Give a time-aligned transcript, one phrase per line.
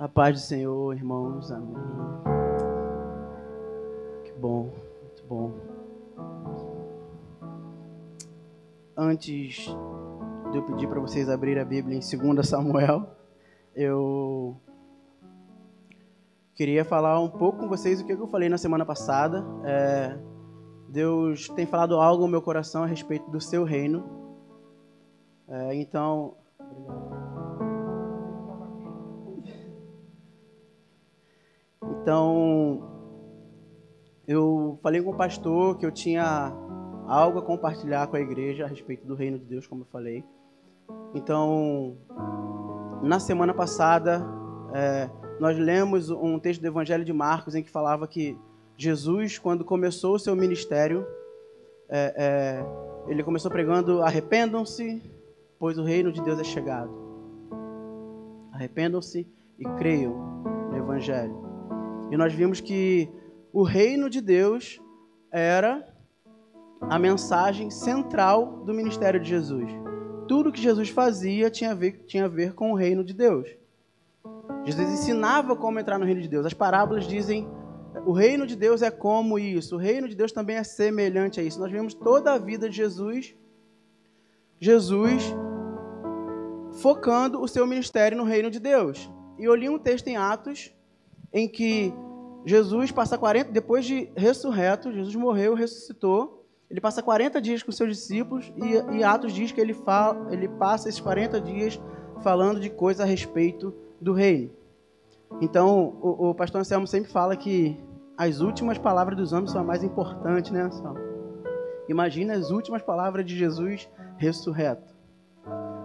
[0.00, 1.52] A paz do Senhor, irmãos.
[1.52, 1.74] Amém.
[4.24, 4.72] Que bom,
[5.02, 5.52] muito bom.
[8.96, 9.66] Antes
[10.52, 13.10] de eu pedir para vocês abrir a Bíblia em 2 Samuel,
[13.76, 14.56] eu
[16.54, 19.44] queria falar um pouco com vocês o que eu falei na semana passada.
[19.66, 20.18] É,
[20.88, 24.02] Deus tem falado algo no meu coração a respeito do seu reino.
[25.46, 26.38] É, então.
[32.02, 32.82] Então,
[34.26, 36.52] eu falei com o pastor que eu tinha
[37.06, 40.24] algo a compartilhar com a igreja a respeito do reino de Deus, como eu falei.
[41.14, 41.96] Então,
[43.02, 44.24] na semana passada,
[44.72, 45.10] é,
[45.40, 48.38] nós lemos um texto do Evangelho de Marcos em que falava que
[48.76, 51.06] Jesus, quando começou o seu ministério,
[51.88, 55.02] é, é, ele começou pregando: arrependam-se,
[55.58, 56.92] pois o reino de Deus é chegado.
[58.52, 59.26] Arrependam-se
[59.58, 60.14] e creiam
[60.70, 61.49] no Evangelho.
[62.10, 63.08] E nós vimos que
[63.52, 64.80] o reino de Deus
[65.30, 65.86] era
[66.80, 69.70] a mensagem central do ministério de Jesus.
[70.26, 73.48] Tudo que Jesus fazia tinha a ver, tinha a ver com o reino de Deus.
[74.64, 76.46] Jesus ensinava como entrar no reino de Deus.
[76.46, 77.48] As parábolas dizem
[78.06, 79.76] o reino de Deus é como isso.
[79.76, 81.60] O reino de Deus também é semelhante a isso.
[81.60, 83.34] Nós vemos toda a vida de Jesus,
[84.58, 85.34] Jesus
[86.80, 89.10] focando o seu ministério no reino de Deus.
[89.38, 90.72] E eu li um texto em Atos
[91.32, 91.92] em que
[92.44, 96.46] Jesus passa 40, depois de ressurreto, Jesus morreu, ressuscitou.
[96.70, 100.48] Ele passa 40 dias com seus discípulos e, e Atos diz que ele, fala, ele
[100.48, 101.80] passa esses 40 dias
[102.22, 104.50] falando de coisas a respeito do reino.
[105.40, 107.76] Então, o, o pastor Anselmo sempre fala que
[108.16, 110.98] as últimas palavras dos homens são as mais importantes, né, Anselmo?
[111.88, 114.94] Imagina as últimas palavras de Jesus ressurreto.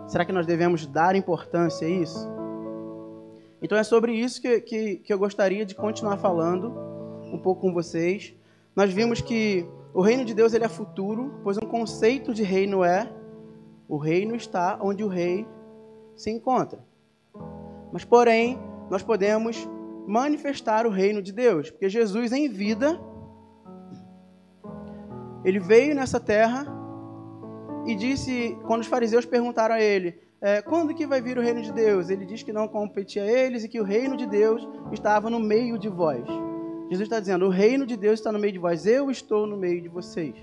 [0.07, 2.34] Será que nós devemos dar importância a isso?
[3.65, 6.71] Então é sobre isso que, que, que eu gostaria de continuar falando
[7.33, 8.31] um pouco com vocês.
[8.75, 12.83] Nós vimos que o reino de Deus ele é futuro, pois um conceito de reino
[12.83, 13.11] é
[13.89, 15.47] o reino está onde o rei
[16.15, 16.85] se encontra.
[17.91, 19.67] Mas, porém, nós podemos
[20.05, 23.01] manifestar o reino de Deus, porque Jesus em vida
[25.43, 26.67] ele veio nessa terra
[27.87, 31.61] e disse, quando os fariseus perguntaram a ele, é, quando que vai vir o reino
[31.61, 32.09] de Deus?
[32.09, 35.39] Ele diz que não competia a eles e que o reino de Deus estava no
[35.39, 36.25] meio de vós.
[36.89, 39.57] Jesus está dizendo, o reino de Deus está no meio de vós, eu estou no
[39.57, 40.35] meio de vocês.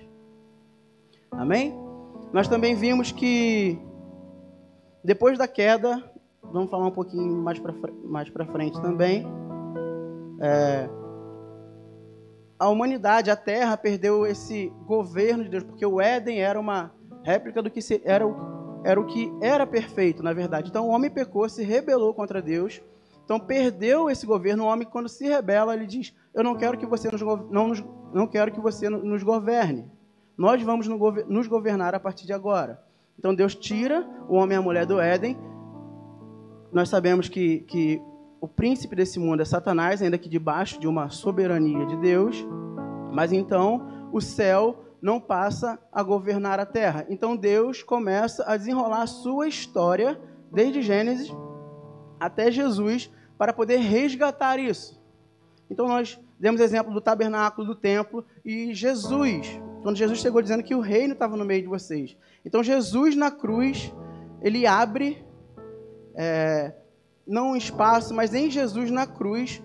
[1.31, 1.75] Amém?
[2.33, 3.79] Nós também vimos que
[5.05, 6.03] depois da queda,
[6.43, 7.75] vamos falar um pouquinho mais para
[8.05, 9.27] mais frente também.
[10.41, 10.89] É,
[12.59, 16.93] a humanidade, a Terra, perdeu esse governo de Deus, porque o Éden era uma
[17.25, 18.35] réplica do que era, o,
[18.84, 20.70] era o que era perfeito, na verdade.
[20.70, 22.81] Então o homem pecou, se rebelou contra Deus,
[23.25, 24.65] então perdeu esse governo.
[24.65, 27.84] O homem, quando se rebela, ele diz: Eu não quero que você nos, não, nos,
[28.12, 29.91] não quero que você nos governe.
[30.37, 32.82] Nós vamos nos governar a partir de agora.
[33.19, 35.37] Então Deus tira o homem e a mulher do Éden
[36.72, 38.00] nós sabemos que, que
[38.41, 42.44] o príncipe desse mundo é Satanás, ainda que debaixo de uma soberania de Deus,
[43.12, 47.05] mas então o céu não passa a governar a terra.
[47.09, 50.19] Então Deus começa a desenrolar a sua história,
[50.51, 51.35] desde Gênesis
[52.21, 55.03] até Jesus, para poder resgatar isso.
[55.69, 60.75] Então nós demos exemplo do tabernáculo, do templo, e Jesus, quando Jesus chegou dizendo que
[60.75, 62.17] o reino estava no meio de vocês.
[62.45, 63.93] Então Jesus na cruz,
[64.41, 65.27] ele abre
[66.15, 66.73] é,
[67.27, 69.61] não um espaço, mas em Jesus na cruz,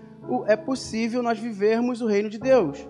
[0.46, 2.86] é possível nós vivermos o reino de Deus.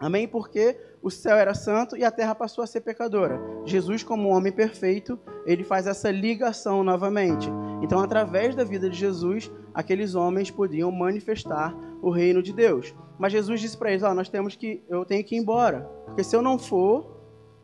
[0.00, 0.26] Amém?
[0.26, 3.40] Porque o céu era santo e a terra passou a ser pecadora.
[3.64, 7.48] Jesus, como homem perfeito, ele faz essa ligação novamente.
[7.80, 11.72] Então, através da vida de Jesus, aqueles homens podiam manifestar
[12.02, 12.92] o reino de Deus.
[13.20, 16.24] Mas Jesus disse para eles: oh, nós temos que, eu tenho que ir embora, porque
[16.24, 17.20] se eu não for,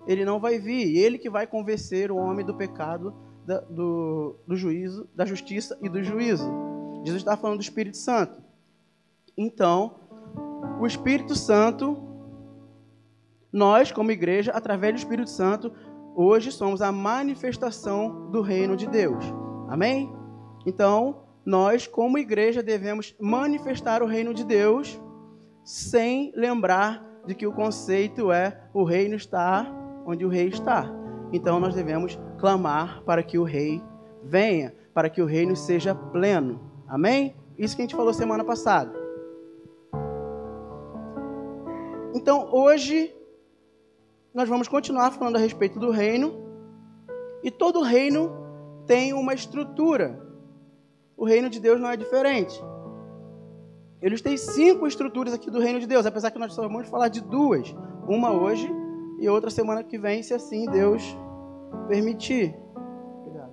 [0.06, 0.96] ele não vai vir.
[0.96, 3.12] Ele que vai convencer o homem do pecado
[3.44, 6.48] da, do, do juízo, da justiça e do juízo.
[7.04, 8.40] Jesus está falando do Espírito Santo.
[9.36, 9.96] Então,
[10.80, 12.11] o Espírito Santo,
[13.52, 15.72] nós, como igreja, através do Espírito Santo,
[16.14, 19.24] hoje somos a manifestação do reino de Deus.
[19.68, 20.12] Amém?
[20.66, 25.00] Então, nós, como igreja, devemos manifestar o reino de Deus
[25.64, 29.66] sem lembrar de que o conceito é o reino está
[30.06, 30.90] onde o rei está.
[31.32, 33.82] Então nós devemos clamar para que o rei
[34.22, 36.60] venha, para que o reino seja pleno.
[36.88, 37.36] Amém?
[37.56, 38.92] Isso que a gente falou semana passada.
[42.14, 43.14] Então hoje
[44.34, 46.32] nós vamos continuar falando a respeito do reino.
[47.42, 48.30] E todo reino
[48.86, 50.20] tem uma estrutura.
[51.16, 52.58] O reino de Deus não é diferente.
[54.00, 57.08] eles têm cinco estruturas aqui do reino de Deus, apesar que nós só vamos falar
[57.08, 57.74] de duas.
[58.08, 58.68] Uma hoje
[59.20, 61.02] e outra semana que vem, se assim Deus
[61.86, 62.56] permitir.
[63.20, 63.52] Obrigado.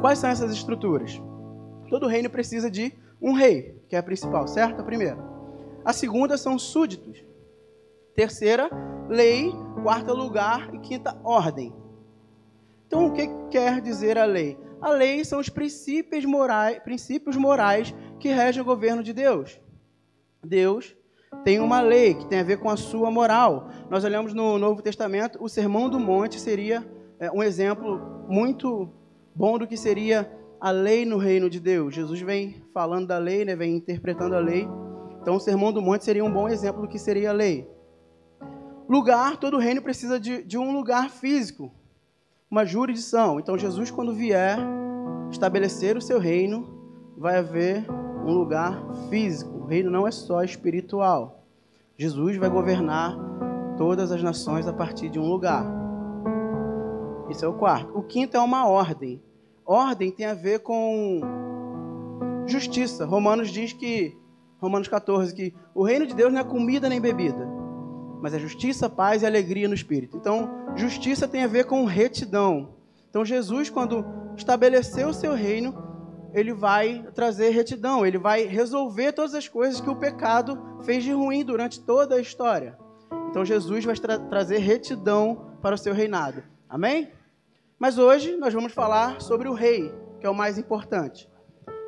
[0.00, 1.20] Quais são essas estruturas?
[1.88, 4.80] Todo reino precisa de um rei, que é a principal, certo?
[4.80, 5.18] A primeira.
[5.84, 7.24] A segunda são súditos.
[8.14, 8.70] Terceira,
[9.08, 9.52] lei.
[9.82, 10.74] Quarta, lugar.
[10.74, 11.72] E quinta, ordem.
[12.86, 14.58] Então, o que quer dizer a lei?
[14.80, 19.60] A lei são os princípios morais, princípios morais que regem o governo de Deus.
[20.44, 20.94] Deus
[21.44, 23.68] tem uma lei que tem a ver com a sua moral.
[23.90, 26.86] Nós olhamos no Novo Testamento, o Sermão do Monte seria
[27.18, 28.90] é, um exemplo muito
[29.34, 30.30] bom do que seria
[30.66, 31.94] a lei no reino de Deus.
[31.94, 34.68] Jesus vem falando da lei, né, vem interpretando a lei.
[35.22, 37.70] Então, o Sermão do Monte seria um bom exemplo do que seria a lei.
[38.88, 41.70] Lugar, todo reino precisa de, de um lugar físico
[42.50, 43.38] uma jurisdição.
[43.38, 44.58] Então, Jesus, quando vier
[45.30, 46.66] estabelecer o seu reino,
[47.16, 47.88] vai haver
[48.24, 49.58] um lugar físico.
[49.58, 51.44] O reino não é só espiritual.
[51.96, 53.16] Jesus vai governar
[53.76, 55.64] todas as nações a partir de um lugar.
[57.30, 57.96] Esse é o quarto.
[57.96, 59.22] O quinto é uma ordem.
[59.66, 61.20] Ordem tem a ver com
[62.46, 63.04] justiça.
[63.04, 64.16] Romanos diz que,
[64.60, 67.46] Romanos 14, que o reino de Deus não é comida nem bebida,
[68.22, 70.16] mas é justiça, paz e alegria no espírito.
[70.16, 72.76] Então, justiça tem a ver com retidão.
[73.10, 74.04] Então, Jesus, quando
[74.36, 75.74] estabeleceu o seu reino,
[76.32, 81.10] ele vai trazer retidão, ele vai resolver todas as coisas que o pecado fez de
[81.10, 82.78] ruim durante toda a história.
[83.30, 86.42] Então, Jesus vai tra trazer retidão para o seu reinado.
[86.68, 87.10] Amém?
[87.78, 91.30] Mas hoje nós vamos falar sobre o rei, que é o mais importante.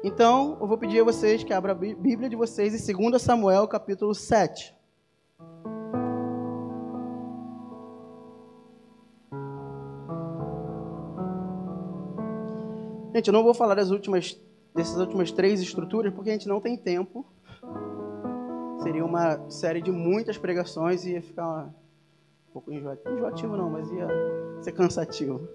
[0.04, 3.66] Então, eu vou pedir a vocês que abram a Bíblia de vocês em 2 Samuel,
[3.66, 4.76] capítulo 7.
[13.14, 14.38] Gente, eu não vou falar das últimas,
[14.74, 17.24] dessas últimas três estruturas porque a gente não tem tempo.
[18.82, 21.74] Seria uma série de muitas pregações e ia ficar
[22.50, 24.06] um pouco enjoativo, enjoativo não, mas ia
[24.60, 25.48] ser cansativo.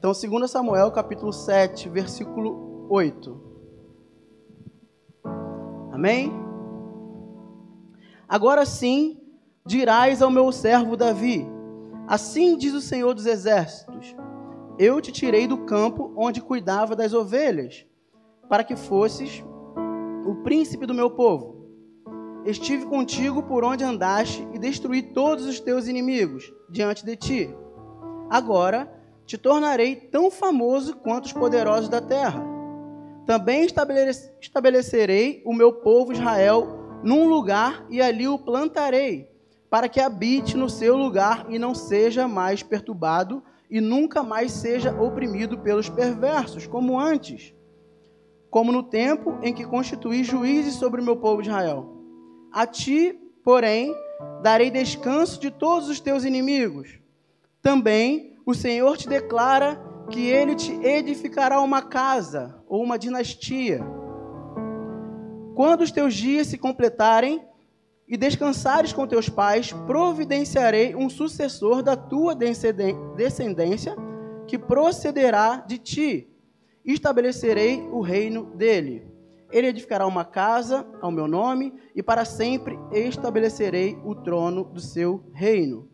[0.00, 3.38] Então, 2 Samuel, capítulo 7, versículo 8.
[5.92, 6.32] Amém?
[8.26, 9.20] Agora sim
[9.62, 11.46] dirás ao meu servo Davi:
[12.08, 14.16] Assim diz o Senhor dos Exércitos
[14.78, 17.84] eu te tirei do campo onde cuidava das ovelhas,
[18.48, 19.44] para que fosses
[20.24, 21.68] o príncipe do meu povo.
[22.46, 27.54] Estive contigo por onde andaste e destruí todos os teus inimigos diante de ti.
[28.30, 28.98] Agora
[29.30, 32.44] te tornarei tão famoso quanto os poderosos da terra.
[33.24, 33.64] Também
[34.40, 39.30] estabelecerei o meu povo Israel num lugar e ali o plantarei,
[39.70, 43.40] para que habite no seu lugar e não seja mais perturbado
[43.70, 47.54] e nunca mais seja oprimido pelos perversos, como antes,
[48.50, 51.88] como no tempo em que constituí juízes sobre o meu povo Israel.
[52.50, 53.94] A ti, porém,
[54.42, 56.98] darei descanso de todos os teus inimigos.
[57.62, 63.80] Também o Senhor te declara que ele te edificará uma casa ou uma dinastia.
[65.54, 67.44] Quando os teus dias se completarem,
[68.10, 73.94] e descansares com teus pais, providenciarei um sucessor da tua descendência,
[74.48, 76.28] que procederá de ti.
[76.84, 79.06] Estabelecerei o reino dele.
[79.52, 85.24] Ele edificará uma casa ao meu nome, e para sempre estabelecerei o trono do seu
[85.32, 85.89] reino.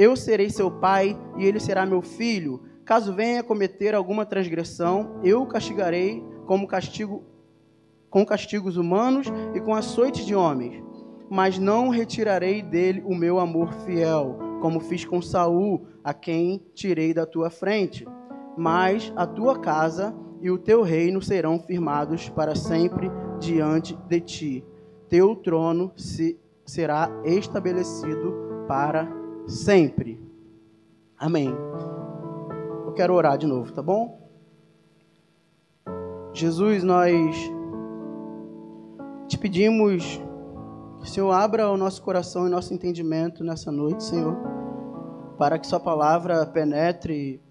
[0.00, 2.62] Eu serei seu pai, e ele será meu filho.
[2.84, 7.24] Caso venha cometer alguma transgressão, eu o castigarei como castigo
[8.08, 10.82] com castigos humanos e com açoites de homens
[11.30, 17.14] mas não retirarei dele o meu amor fiel, como fiz com Saul, a quem tirei
[17.14, 18.04] da tua frente.
[18.58, 24.64] Mas a tua casa e o teu reino serão firmados para sempre diante de ti.
[25.08, 28.34] Teu trono se, será estabelecido
[28.66, 29.08] para
[29.50, 30.20] sempre.
[31.18, 31.54] Amém.
[32.86, 34.18] Eu quero orar de novo, tá bom?
[36.32, 37.36] Jesus, nós
[39.26, 40.20] te pedimos
[41.00, 44.36] que o Senhor abra o nosso coração e nosso entendimento nessa noite, Senhor,
[45.36, 47.42] para que Sua palavra penetre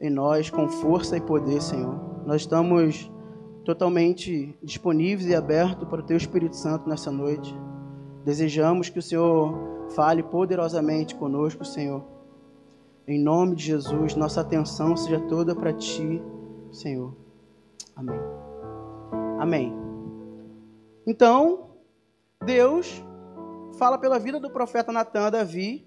[0.00, 1.98] em nós com força e poder, Senhor.
[2.26, 3.10] Nós estamos
[3.64, 7.54] totalmente disponíveis e abertos para o Teu Espírito Santo nessa noite.
[8.24, 12.04] Desejamos que o Senhor fale poderosamente conosco, Senhor.
[13.06, 16.22] Em nome de Jesus, nossa atenção seja toda para Ti,
[16.72, 17.14] Senhor.
[17.94, 18.20] Amém.
[19.38, 19.74] Amém.
[21.06, 21.76] Então,
[22.44, 23.04] Deus
[23.78, 25.86] fala pela vida do profeta Natan Davi,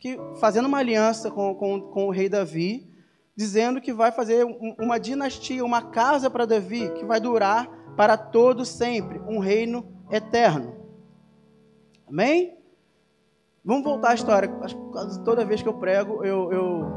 [0.00, 2.90] que fazendo uma aliança com, com, com o rei Davi,
[3.36, 4.44] dizendo que vai fazer
[4.78, 10.74] uma dinastia, uma casa para Davi, que vai durar para todo sempre, um reino eterno.
[12.06, 12.56] Amém?
[13.64, 14.48] Vamos voltar à história.
[15.24, 16.92] Toda vez que eu prego, eu, eu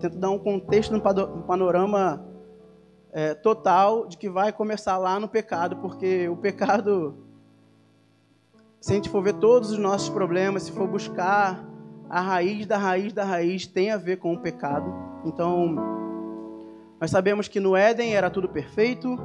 [0.00, 2.26] tento dar um contexto, um panorama
[3.12, 7.14] é, total de que vai começar lá no pecado, porque o pecado,
[8.80, 11.64] se a gente for ver todos os nossos problemas, se for buscar
[12.10, 14.92] a raiz da raiz da raiz, tem a ver com o pecado.
[15.24, 15.76] Então,
[17.00, 19.16] nós sabemos que no Éden era tudo perfeito,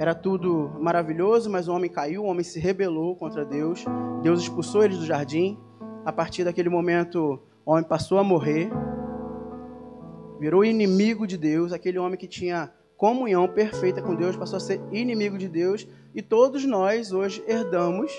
[0.00, 3.84] era tudo maravilhoso, mas o homem caiu, o homem se rebelou contra Deus,
[4.22, 5.60] Deus expulsou eles do jardim.
[6.06, 8.70] A partir daquele momento, o homem passou a morrer,
[10.40, 14.80] virou inimigo de Deus, aquele homem que tinha comunhão perfeita com Deus, passou a ser
[14.90, 18.10] inimigo de Deus, e todos nós hoje herdamos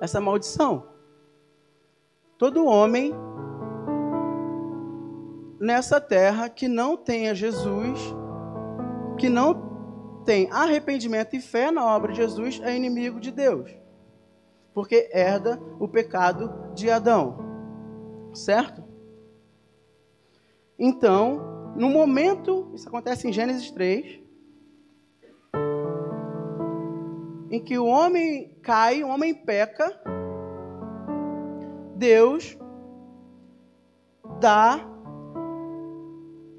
[0.00, 0.82] essa maldição.
[2.38, 3.12] Todo homem
[5.60, 8.00] nessa terra que não tenha Jesus,
[9.18, 9.68] que não
[10.24, 13.70] tem arrependimento e fé na obra de Jesus, é inimigo de Deus,
[14.74, 17.38] porque herda o pecado de Adão,
[18.32, 18.82] certo?
[20.78, 24.20] Então, no momento, isso acontece em Gênesis 3,
[27.50, 30.00] em que o homem cai, o homem peca,
[31.96, 32.56] Deus
[34.40, 34.89] dá,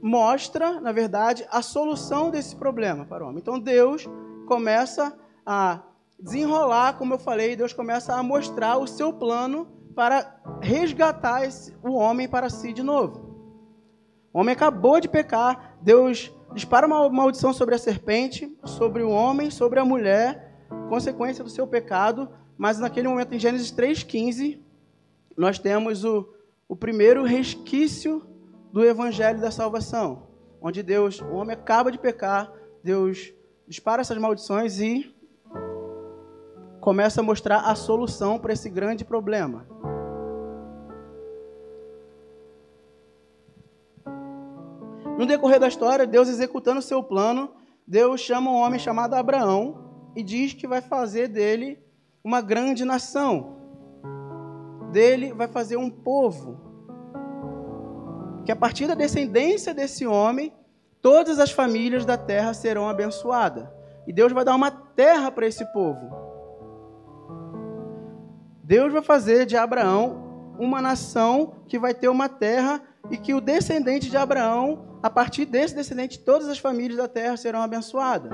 [0.01, 3.39] mostra, na verdade, a solução desse problema para o homem.
[3.39, 4.07] Então Deus
[4.47, 5.15] começa
[5.45, 5.81] a
[6.19, 11.93] desenrolar, como eu falei, Deus começa a mostrar o seu plano para resgatar esse, o
[11.93, 13.31] homem para si de novo.
[14.33, 19.49] O homem acabou de pecar, Deus dispara uma maldição sobre a serpente, sobre o homem,
[19.49, 24.59] sobre a mulher, consequência do seu pecado, mas naquele momento, em Gênesis 3,15,
[25.35, 26.27] nós temos o,
[26.67, 28.23] o primeiro resquício
[28.71, 30.27] do evangelho da salvação,
[30.61, 32.51] onde Deus, o homem acaba de pecar,
[32.83, 33.33] Deus
[33.67, 35.13] dispara essas maldições e
[36.79, 39.67] começa a mostrar a solução para esse grande problema.
[45.17, 47.51] No decorrer da história, Deus executando seu plano,
[47.85, 51.77] Deus chama um homem chamado Abraão e diz que vai fazer dele
[52.23, 53.57] uma grande nação.
[54.91, 56.70] Dele vai fazer um povo.
[58.45, 60.53] Que a partir da descendência desse homem,
[61.01, 63.67] todas as famílias da terra serão abençoadas.
[64.07, 66.09] E Deus vai dar uma terra para esse povo.
[68.63, 73.41] Deus vai fazer de Abraão uma nação que vai ter uma terra e que o
[73.41, 78.31] descendente de Abraão a partir desse descendente, todas as famílias da terra serão abençoadas.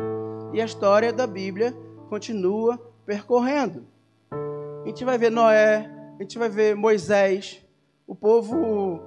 [0.54, 1.74] E a história da Bíblia
[2.10, 3.86] continua percorrendo.
[4.32, 7.66] A gente vai ver Noé, a gente vai ver Moisés,
[8.06, 9.02] o povo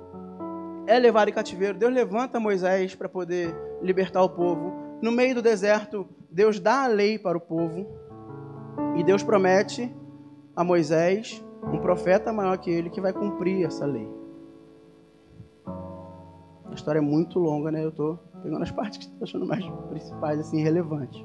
[0.91, 1.79] é levado em cativeiro.
[1.79, 4.73] Deus levanta Moisés para poder libertar o povo.
[5.01, 7.87] No meio do deserto, Deus dá a lei para o povo.
[8.97, 9.95] E Deus promete
[10.55, 14.11] a Moisés, um profeta maior que ele, que vai cumprir essa lei.
[16.65, 17.85] A história é muito longa, né?
[17.85, 21.25] Eu estou pegando as partes que estou achando mais principais, assim, relevantes.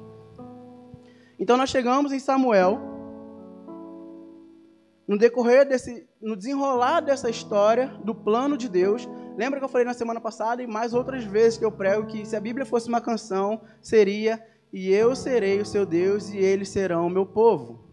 [1.40, 2.78] Então nós chegamos em Samuel.
[5.08, 9.86] No decorrer desse, no desenrolar dessa história, do plano de Deus, lembra que eu falei
[9.86, 12.88] na semana passada e mais outras vezes que eu prego que se a Bíblia fosse
[12.88, 17.84] uma canção, seria e eu serei o seu Deus e eles serão o meu povo.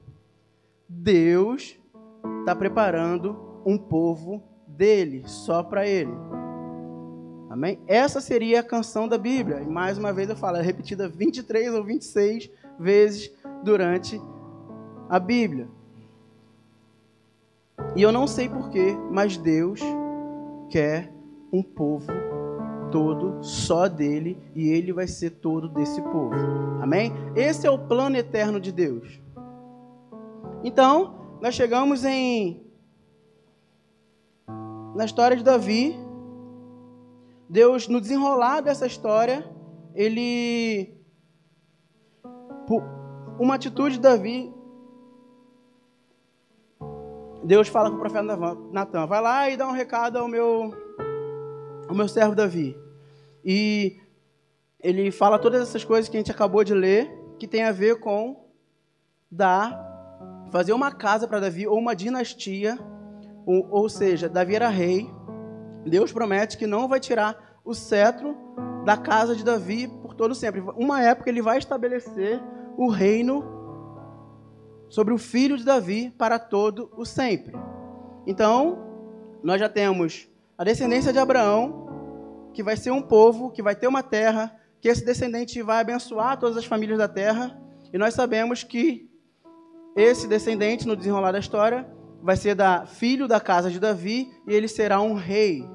[0.90, 1.78] Deus
[2.40, 6.12] está preparando um povo dele, só para ele.
[7.50, 7.80] Amém?
[7.88, 9.62] Essa seria a canção da Bíblia.
[9.62, 13.32] E mais uma vez eu falo, é repetida 23 ou 26 vezes
[13.64, 14.20] durante
[15.08, 15.68] a Bíblia.
[17.96, 19.80] E eu não sei porquê, mas Deus
[20.70, 21.13] quer
[21.54, 22.08] um povo
[22.92, 26.36] todo só dele e ele vai ser todo desse povo.
[26.82, 27.14] Amém?
[27.36, 29.22] Esse é o plano eterno de Deus.
[30.64, 32.64] Então, nós chegamos em
[34.96, 35.98] na história de Davi,
[37.50, 39.48] Deus, no desenrolar dessa história,
[39.94, 40.98] ele.
[43.40, 44.54] Uma atitude de Davi.
[47.44, 48.38] Deus fala com o profeta
[48.72, 50.72] Natan: vai lá e dá um recado ao meu,
[51.88, 52.78] ao meu servo Davi.
[53.44, 53.98] E
[54.80, 57.10] ele fala todas essas coisas que a gente acabou de ler,
[57.40, 58.46] que tem a ver com
[59.30, 59.78] dar,
[60.52, 62.78] fazer uma casa para Davi, ou uma dinastia,
[63.46, 65.10] ou, ou seja, Davi era rei,
[65.86, 68.36] Deus promete que não vai tirar o cetro
[68.86, 70.62] da casa de Davi por todo sempre.
[70.76, 72.42] Uma época ele vai estabelecer
[72.78, 73.44] o reino
[74.90, 77.54] sobre o filho de Davi para todo o sempre.
[78.28, 78.78] Então,
[79.42, 83.88] nós já temos a descendência de Abraão, que vai ser um povo, que vai ter
[83.88, 87.60] uma terra, que esse descendente vai abençoar todas as famílias da terra.
[87.92, 89.10] E nós sabemos que
[89.96, 91.88] esse descendente, no desenrolar da história,
[92.22, 95.68] vai ser da filho da casa de Davi e ele será um rei.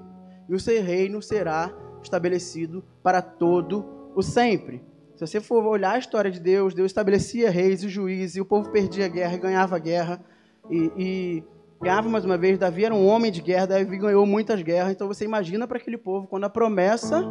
[0.49, 4.83] E o seu reino será estabelecido para todo o sempre.
[5.15, 8.45] Se você for olhar a história de Deus, Deus estabelecia reis e juízes, e o
[8.45, 10.25] povo perdia a guerra e ganhava a guerra.
[10.71, 11.45] E, e
[11.81, 12.59] ganhava mais uma vez.
[12.59, 14.93] Davi era um homem de guerra, Davi ganhou muitas guerras.
[14.93, 17.25] Então você imagina para aquele povo, quando a promessa.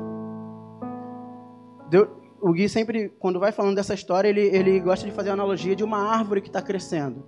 [2.42, 5.75] O Gui sempre, quando vai falando dessa história, ele, ele gosta de fazer a analogia
[5.75, 7.25] de uma árvore que está crescendo.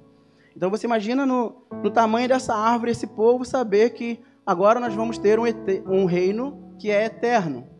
[0.55, 5.17] Então você imagina no, no tamanho dessa árvore, esse povo saber que agora nós vamos
[5.17, 5.45] ter um,
[5.87, 7.79] um reino que é eterno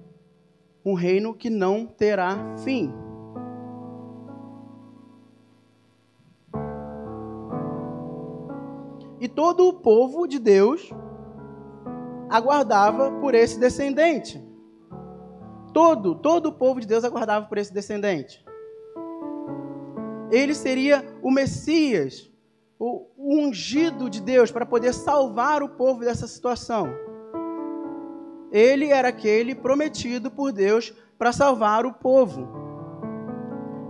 [0.84, 2.92] um reino que não terá fim.
[9.20, 10.92] E todo o povo de Deus
[12.30, 14.42] aguardava por esse descendente.
[15.74, 18.44] Todo, todo o povo de Deus aguardava por esse descendente.
[20.32, 22.32] Ele seria o Messias,
[22.78, 26.88] o ungido de Deus para poder salvar o povo dessa situação.
[28.52, 32.48] Ele era aquele prometido por Deus para salvar o povo.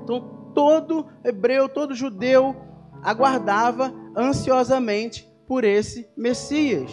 [0.03, 2.55] Então, todo hebreu, todo judeu
[3.03, 6.91] aguardava ansiosamente por esse Messias.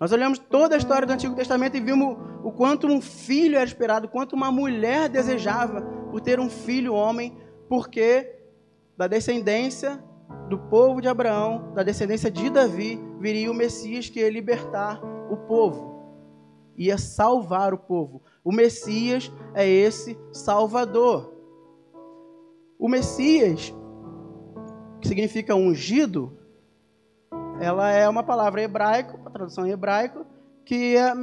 [0.00, 3.64] Nós olhamos toda a história do Antigo Testamento e vimos o quanto um filho era
[3.64, 7.36] esperado, o quanto uma mulher desejava por ter um filho homem,
[7.68, 8.38] porque
[8.96, 10.02] da descendência
[10.48, 15.36] do povo de Abraão, da descendência de Davi, viria o Messias que ia libertar o
[15.36, 16.04] povo,
[16.76, 18.22] ia salvar o povo.
[18.44, 21.32] O Messias é esse Salvador.
[22.78, 23.74] O Messias,
[25.04, 26.32] que significa ungido,
[27.60, 30.24] ela é uma palavra hebraica, a tradução hebraico,
[30.64, 31.14] que é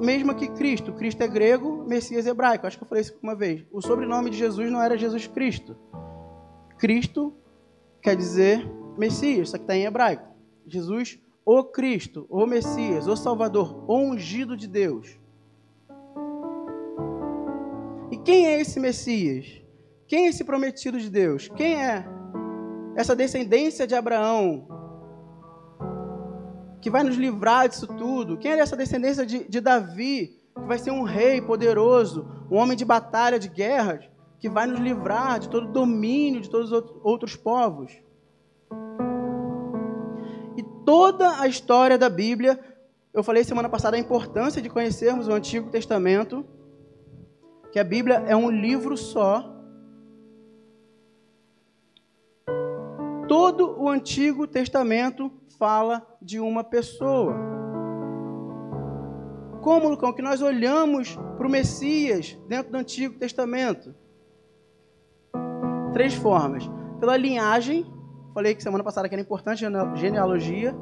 [0.00, 0.94] mesma que Cristo.
[0.94, 2.66] Cristo é grego, Messias é hebraico.
[2.66, 3.62] Acho que eu falei isso uma vez.
[3.70, 5.76] O sobrenome de Jesus não era Jesus Cristo.
[6.78, 7.34] Cristo
[8.00, 8.66] quer dizer
[8.96, 10.26] Messias, só que está em hebraico.
[10.66, 15.18] Jesus, o Cristo, o Messias, o Salvador, o ungido de Deus.
[18.10, 19.60] E quem é esse Messias?
[20.06, 21.48] Quem é esse prometido de Deus?
[21.48, 22.15] Quem é
[22.96, 24.66] essa descendência de Abraão
[26.80, 28.36] que vai nos livrar disso tudo?
[28.36, 32.76] Quem é essa descendência de, de Davi que vai ser um rei poderoso, um homem
[32.76, 34.08] de batalha, de guerras?
[34.38, 37.92] que vai nos livrar de todo domínio de todos os outros povos.
[40.56, 42.58] E toda a história da Bíblia,
[43.12, 46.44] eu falei semana passada a importância de conhecermos o Antigo Testamento,
[47.72, 49.52] que a Bíblia é um livro só.
[53.46, 57.32] Todo o Antigo Testamento fala de uma pessoa.
[59.62, 63.94] Como, Lucão, que nós olhamos para o Messias dentro do Antigo Testamento?
[65.92, 67.86] três formas: pela linhagem,
[68.34, 70.74] falei que semana passada que era importante genealogia,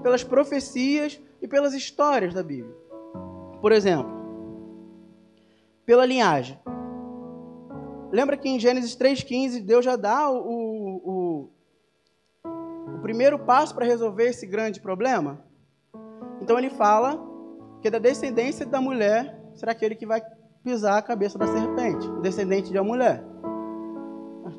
[0.00, 2.76] pelas profecias e pelas histórias da Bíblia.
[3.60, 4.12] Por exemplo,
[5.84, 6.56] pela linhagem.
[8.12, 10.81] Lembra que em Gênesis 3,15 Deus já dá o,
[13.02, 15.44] primeiro passo para resolver esse grande problema?
[16.40, 17.20] Então ele fala
[17.80, 20.22] que da descendência da mulher será aquele que vai
[20.64, 23.32] pisar a cabeça da serpente, descendente de uma mulher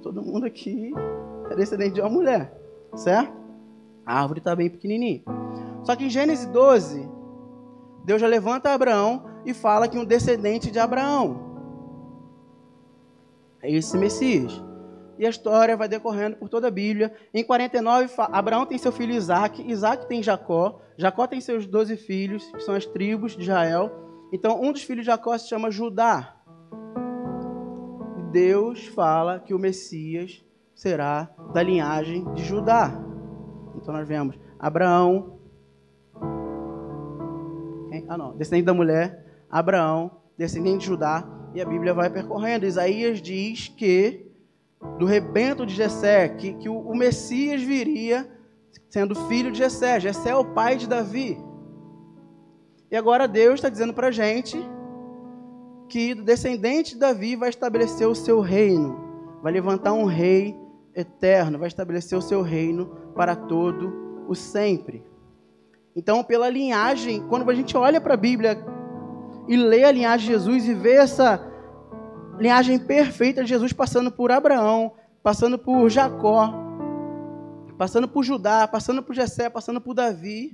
[0.03, 0.91] todo mundo aqui
[1.49, 2.53] é descendente de uma mulher,
[2.95, 3.33] certo?
[4.05, 5.23] A árvore está bem pequenininha.
[5.83, 7.09] Só que em Gênesis 12,
[8.03, 11.53] Deus já levanta Abraão e fala que um descendente de Abraão
[13.61, 14.61] é esse Messias.
[15.17, 17.13] E a história vai decorrendo por toda a Bíblia.
[17.33, 22.45] Em 49, Abraão tem seu filho Isaac, Isaac tem Jacó, Jacó tem seus 12 filhos,
[22.51, 23.91] que são as tribos de Israel.
[24.31, 26.37] Então, um dos filhos de Jacó se chama Judá.
[28.31, 32.91] Deus fala que o Messias será da linhagem de Judá.
[33.75, 35.39] Então nós vemos Abraão,
[38.07, 42.65] ah não, descendente da mulher, Abraão, descendente de Judá, e a Bíblia vai percorrendo.
[42.65, 44.32] Isaías diz que
[44.97, 48.29] do rebento de Jessé, que, que o, o Messias viria
[48.89, 49.99] sendo filho de Jessé.
[49.99, 51.37] Jessé é o pai de Davi.
[52.91, 54.57] E agora Deus está dizendo para a gente
[55.89, 60.55] que do descendente de Davi vai estabelecer o seu reino, vai levantar um rei
[60.95, 65.03] eterno, vai estabelecer o seu reino para todo o sempre.
[65.95, 68.63] Então, pela linhagem, quando a gente olha para a Bíblia
[69.47, 71.52] e lê a linhagem de Jesus e vê essa
[72.37, 76.53] linhagem perfeita de Jesus passando por Abraão, passando por Jacó,
[77.77, 80.51] passando por Judá, passando por Jessé, passando por Davi,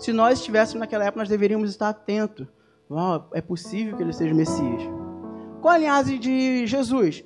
[0.00, 2.46] Se nós estivéssemos naquela época, nós deveríamos estar atentos.
[2.88, 4.82] Oh, é possível que ele seja o Messias.
[5.60, 7.22] Qual a linhagem de Jesus?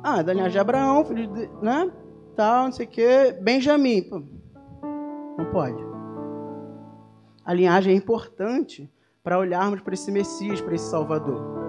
[0.00, 1.90] Ah, da linhagem de Abraão, filho de, né?
[2.36, 3.36] Tal, não sei o quê.
[3.42, 4.08] Benjamim.
[5.36, 5.76] Não pode.
[7.44, 8.88] A linhagem é importante
[9.24, 11.65] para olharmos para esse Messias, para esse Salvador.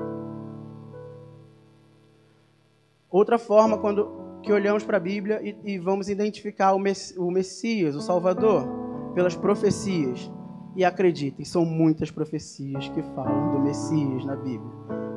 [3.10, 7.32] Outra forma, quando que olhamos para a Bíblia e, e, vamos identificar o, Mess, o
[7.32, 8.68] Messias, o Salvador,
[9.14, 10.32] pelas profecias.
[10.76, 14.72] E acreditem, são muitas profecias que falam do Messias na Bíblia.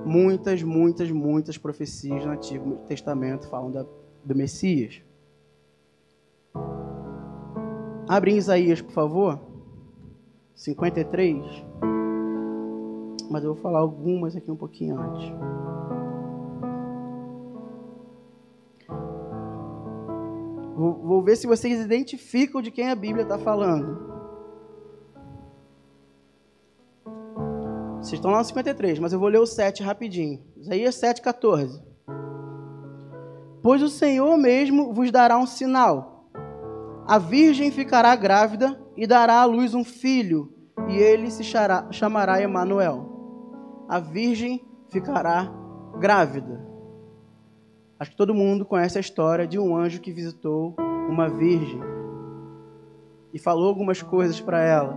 [0.07, 3.85] Muitas, muitas, muitas profecias no Antigo Testamento falam da,
[4.25, 5.03] do Messias.
[8.09, 9.39] Abre em Isaías, por favor.
[10.55, 11.45] 53.
[13.31, 15.31] Mas eu vou falar algumas aqui um pouquinho antes.
[20.81, 24.01] Vou, vou ver se vocês identificam de quem a Bíblia está falando.
[27.99, 30.43] Vocês estão lá no 53, mas eu vou ler o 7 rapidinho.
[30.57, 31.83] Isaías 7, 14.
[33.63, 36.31] Pois o Senhor mesmo vos dará um sinal.
[37.07, 40.51] A virgem ficará grávida e dará à luz um filho,
[40.89, 41.45] e ele se
[41.91, 43.85] chamará Emanuel.
[43.87, 45.53] A virgem ficará
[45.99, 46.70] grávida.
[48.01, 50.75] Acho que todo mundo conhece a história de um anjo que visitou
[51.07, 51.79] uma virgem
[53.31, 54.97] e falou algumas coisas para ela.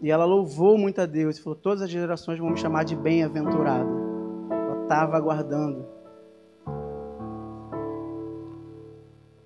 [0.00, 2.96] E ela louvou muito a Deus e falou: Todas as gerações vão me chamar de
[2.96, 3.90] bem-aventurada.
[4.50, 5.84] Ela estava aguardando.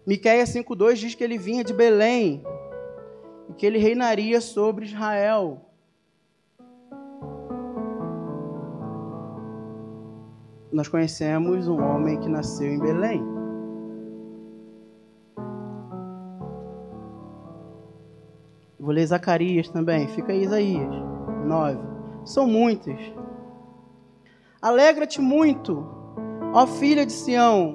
[0.06, 2.44] Miqueias 5,2 diz que ele vinha de Belém
[3.50, 5.65] e que ele reinaria sobre Israel.
[10.76, 13.24] Nós conhecemos um homem que nasceu em Belém.
[18.78, 20.94] Vou ler Zacarias também, fica aí Isaías
[21.46, 21.78] 9.
[22.26, 22.94] São muitos.
[24.60, 25.82] Alegra-te muito,
[26.52, 27.72] ó filha de Sião.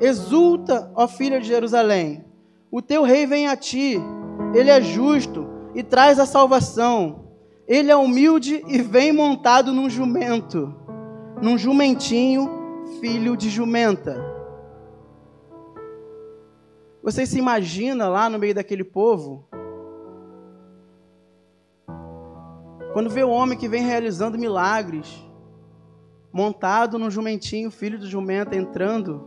[0.00, 2.24] Exulta, ó filha de Jerusalém.
[2.70, 3.98] O teu rei vem a ti,
[4.54, 7.26] ele é justo e traz a salvação.
[7.68, 10.81] Ele é humilde e vem montado num jumento
[11.42, 12.48] num jumentinho,
[13.00, 14.16] filho de jumenta.
[17.02, 19.48] Você se imagina lá no meio daquele povo?
[22.92, 25.20] Quando vê o homem que vem realizando milagres,
[26.32, 29.26] montado num jumentinho, filho de jumenta, entrando,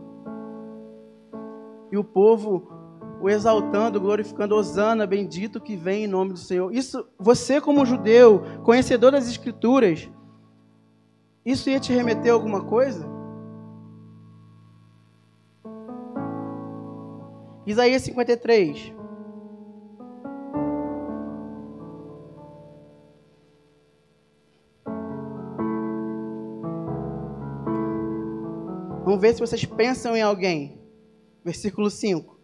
[1.92, 2.72] e o povo
[3.20, 6.74] o exaltando, glorificando, Osana, bendito que vem em nome do Senhor.
[6.74, 10.08] Isso, você como judeu, conhecedor das Escrituras,
[11.46, 13.08] isso ia te remeter a alguma coisa?
[17.64, 18.92] Isaías 53.
[29.04, 30.80] Vamos ver se vocês pensam em alguém.
[31.44, 32.36] Versículo 5.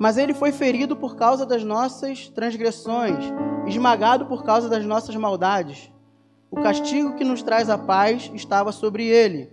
[0.00, 3.24] Mas ele foi ferido por causa das nossas transgressões,
[3.68, 5.92] esmagado por causa das nossas maldades.
[6.56, 9.50] O castigo que nos traz a paz estava sobre ele,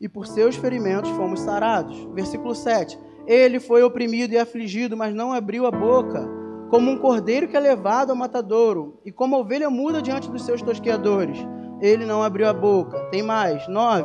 [0.00, 1.96] e por seus ferimentos fomos sarados.
[2.12, 2.98] Versículo 7.
[3.24, 6.28] Ele foi oprimido e afligido, mas não abriu a boca,
[6.68, 10.60] como um cordeiro que é levado ao matadouro, e como ovelha muda diante dos seus
[10.60, 11.38] tosqueadores.
[11.80, 12.98] Ele não abriu a boca.
[13.12, 13.68] Tem mais.
[13.68, 14.04] 9.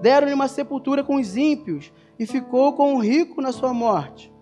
[0.00, 4.32] Deram-lhe uma sepultura com os ímpios, e ficou com o rico na sua morte.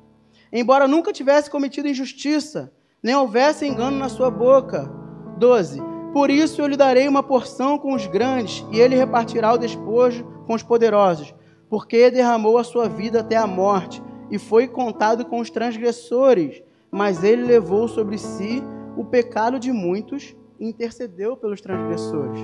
[0.52, 4.88] Embora nunca tivesse cometido injustiça, nem houvesse engano na sua boca.
[5.36, 9.58] 12 por isso eu lhe darei uma porção com os grandes, e ele repartirá o
[9.58, 11.34] despojo com os poderosos,
[11.70, 17.24] porque derramou a sua vida até a morte, e foi contado com os transgressores, mas
[17.24, 18.62] ele levou sobre si
[18.94, 22.40] o pecado de muitos e intercedeu pelos transgressores.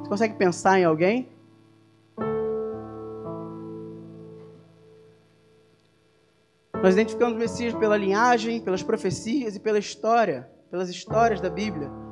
[0.00, 1.28] Você consegue pensar em alguém?
[6.80, 12.03] Nós identificamos o Messias pela linhagem, pelas profecias e pela história, pelas histórias da Bíblia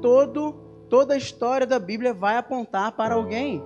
[0.00, 0.52] todo,
[0.88, 3.62] toda a história da Bíblia vai apontar para alguém.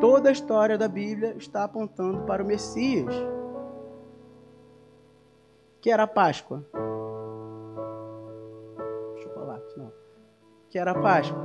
[0.00, 3.14] Toda a história da Bíblia está apontando para o Messias.
[5.80, 6.64] Que era a Páscoa.
[9.22, 9.92] Chocolate, não.
[10.68, 11.38] Que era a Páscoa.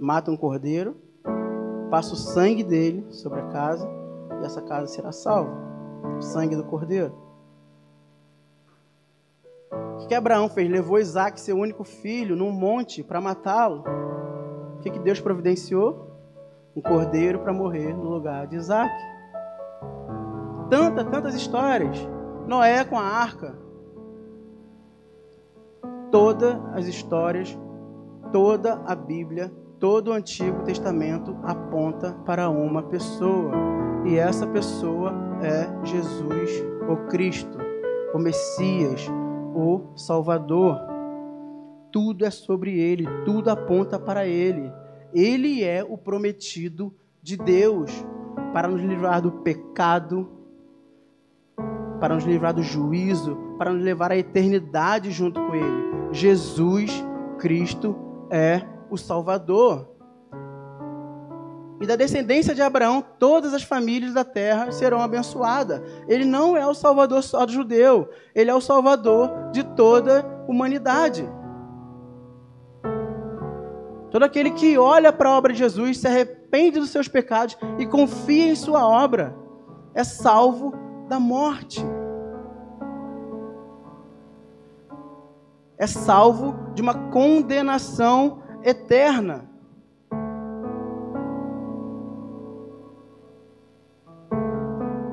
[0.00, 0.96] Mata um cordeiro,
[1.90, 3.88] passa o sangue dele sobre a casa
[4.40, 5.52] e essa casa será salva.
[6.18, 7.23] O sangue do cordeiro.
[10.04, 10.70] O que Abraão fez?
[10.70, 13.82] Levou Isaac, seu único filho, num monte para matá-lo.
[14.76, 16.10] O que Deus providenciou?
[16.76, 18.92] Um cordeiro para morrer no lugar de Isaac.
[20.68, 22.06] tantas, tantas histórias.
[22.46, 23.56] Noé com a arca.
[26.10, 27.58] Todas as histórias,
[28.30, 33.52] toda a Bíblia, todo o Antigo Testamento aponta para uma pessoa.
[34.04, 37.56] E essa pessoa é Jesus, o Cristo,
[38.12, 39.10] o Messias,
[39.54, 40.80] o Salvador.
[41.92, 44.72] Tudo é sobre ele, tudo aponta para ele.
[45.12, 47.90] Ele é o prometido de Deus
[48.52, 50.28] para nos livrar do pecado,
[52.00, 56.12] para nos livrar do juízo, para nos levar à eternidade junto com Ele.
[56.12, 56.90] Jesus
[57.38, 57.96] Cristo
[58.30, 59.93] é o Salvador.
[61.80, 65.82] E da descendência de Abraão, todas as famílias da terra serão abençoadas.
[66.08, 70.50] Ele não é o Salvador só do judeu, ele é o Salvador de toda a
[70.50, 71.28] humanidade.
[74.10, 77.84] Todo aquele que olha para a obra de Jesus, se arrepende dos seus pecados e
[77.84, 79.36] confia em sua obra,
[79.92, 80.72] é salvo
[81.08, 81.84] da morte.
[85.76, 89.50] É salvo de uma condenação eterna.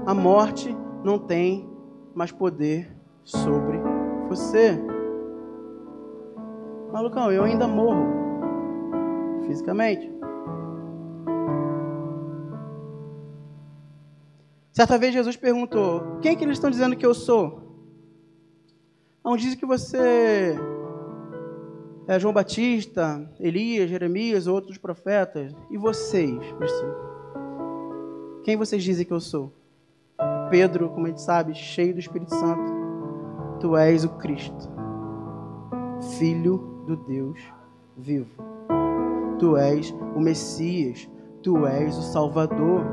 [0.06, 1.70] A morte não tem
[2.16, 2.92] mais poder
[3.24, 3.80] sobre
[4.28, 4.80] você.
[6.92, 8.06] Malucão, eu ainda morro
[9.46, 10.12] fisicamente.
[14.72, 17.62] Certa vez Jesus perguntou: Quem que eles estão dizendo que eu sou?
[19.24, 20.58] Não dizem que você
[22.08, 25.54] é João Batista, Elias, Jeremias, outros profetas.
[25.70, 26.40] E vocês?
[28.44, 29.61] Quem vocês dizem que eu sou?
[30.52, 32.72] Pedro, como a gente sabe, cheio do Espírito Santo.
[33.62, 34.70] Tu és o Cristo,
[36.20, 37.40] Filho do Deus
[37.96, 38.44] vivo.
[39.40, 41.10] Tu és o Messias,
[41.42, 42.84] tu és o Salvador.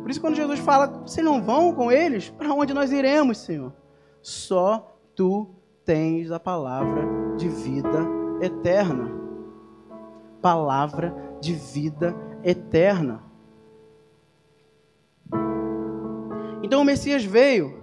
[0.00, 3.72] Por isso, quando Jesus fala, vocês não vão com eles, para onde nós iremos, Senhor?
[4.20, 5.48] Só tu
[5.84, 7.04] tens a palavra
[7.36, 8.06] de vida
[8.40, 9.10] eterna.
[10.40, 13.31] Palavra de vida eterna.
[16.62, 17.82] Então o Messias veio.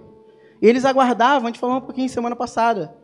[0.60, 2.94] E eles aguardavam, a gente falou um pouquinho semana passada.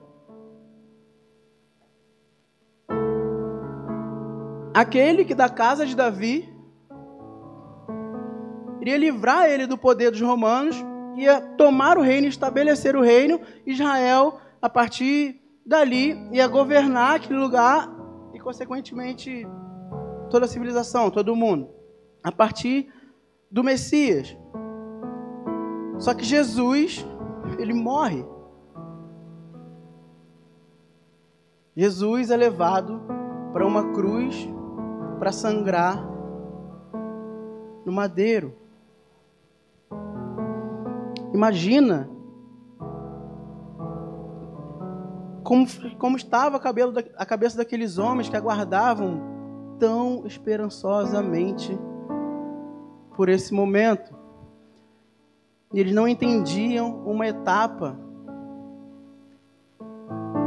[4.75, 6.53] Aquele que da casa de Davi
[8.81, 10.77] iria livrar ele do poder dos romanos,
[11.17, 13.41] ia tomar o reino, estabelecer o reino.
[13.65, 17.91] Israel, a partir dali, ia governar aquele lugar
[18.35, 19.47] e, consequentemente,
[20.31, 21.71] toda a civilização, todo o mundo.
[22.23, 22.93] A partir
[23.51, 24.37] do Messias.
[25.99, 27.07] Só que Jesus,
[27.59, 28.25] ele morre.
[31.77, 33.01] Jesus é levado
[33.53, 34.49] para uma cruz
[35.19, 36.03] para sangrar
[37.85, 38.55] no madeiro.
[41.35, 42.09] Imagina
[45.45, 45.67] como,
[45.99, 49.21] como estava a, cabeça daqueles homens que aguardavam
[49.79, 51.79] tão esperançosamente
[53.15, 54.16] por esse momento.
[55.73, 57.99] E eles não entendiam uma etapa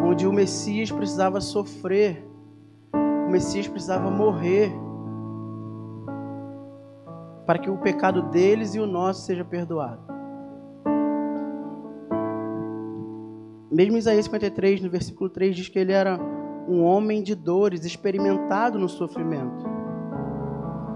[0.05, 2.25] onde o Messias precisava sofrer,
[2.93, 4.71] o Messias precisava morrer
[7.45, 10.01] para que o pecado deles e o nosso seja perdoado.
[13.71, 16.19] Mesmo Isaías 53, no versículo 3, diz que ele era
[16.67, 19.65] um homem de dores, experimentado no sofrimento.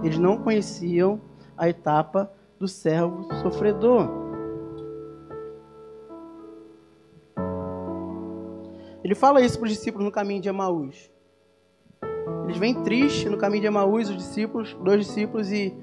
[0.04, 1.22] Eles não conheciam
[1.58, 2.32] a etapa
[2.64, 4.08] do servo sofredor.
[9.04, 11.12] Ele fala isso para os discípulos no caminho de Emaús.
[12.46, 15.76] Eles vêm tristes no caminho de Emaús, os discípulos, dois discípulos, e,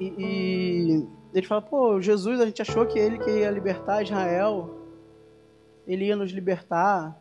[0.00, 4.74] e, e ele fala, pô, Jesus, a gente achou que ele que ia libertar Israel,
[5.86, 7.16] ele ia nos libertar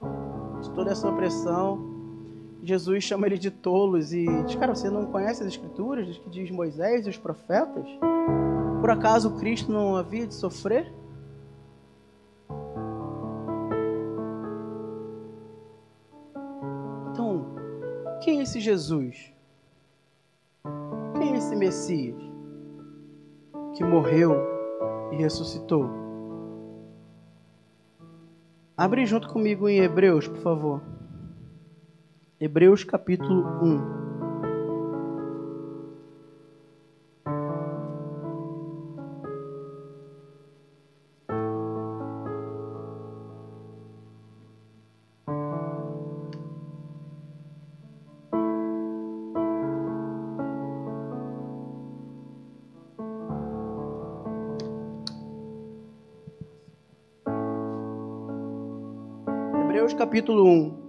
[0.59, 1.94] de toda essa opressão.
[2.65, 6.49] Jesus chama ele de tolos e diz: Cara, você não conhece as Escrituras que diz
[6.49, 7.85] Moisés e os profetas?
[8.81, 10.91] Por acaso Cristo não havia de sofrer?
[17.11, 17.55] Então,
[18.23, 19.31] quem é esse Jesus?
[21.19, 22.17] Quem é esse Messias
[23.75, 24.35] que morreu
[25.11, 25.87] e ressuscitou?
[28.75, 30.94] Abre junto comigo em Hebreus, por favor.
[32.45, 34.05] Hebreus capítulo 1.
[59.95, 60.84] capítulo 1,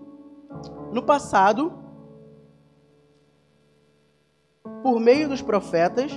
[0.97, 1.75] no passado,
[4.83, 6.11] por meio dos profetas,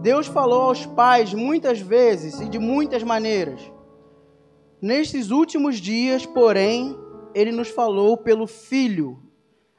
[0.00, 3.60] Deus falou aos pais muitas vezes e de muitas maneiras.
[4.80, 6.96] Nestes últimos dias, porém,
[7.34, 9.18] ele nos falou pelo Filho,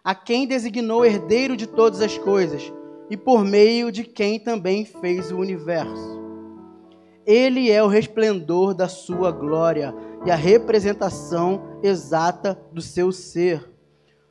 [0.03, 2.71] a quem designou herdeiro de todas as coisas
[3.09, 6.21] e por meio de quem também fez o universo.
[7.25, 9.95] Ele é o resplendor da sua glória
[10.27, 13.76] e a representação exata do seu ser,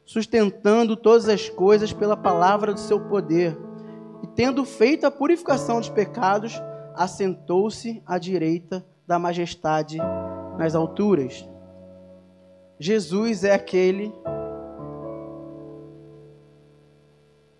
[0.06, 3.58] sustentando todas as coisas pela palavra do seu poder.
[4.22, 6.62] E tendo feito a purificação dos pecados,
[6.94, 9.98] assentou-se à direita da majestade
[10.56, 11.46] nas alturas.
[12.78, 14.12] Jesus é aquele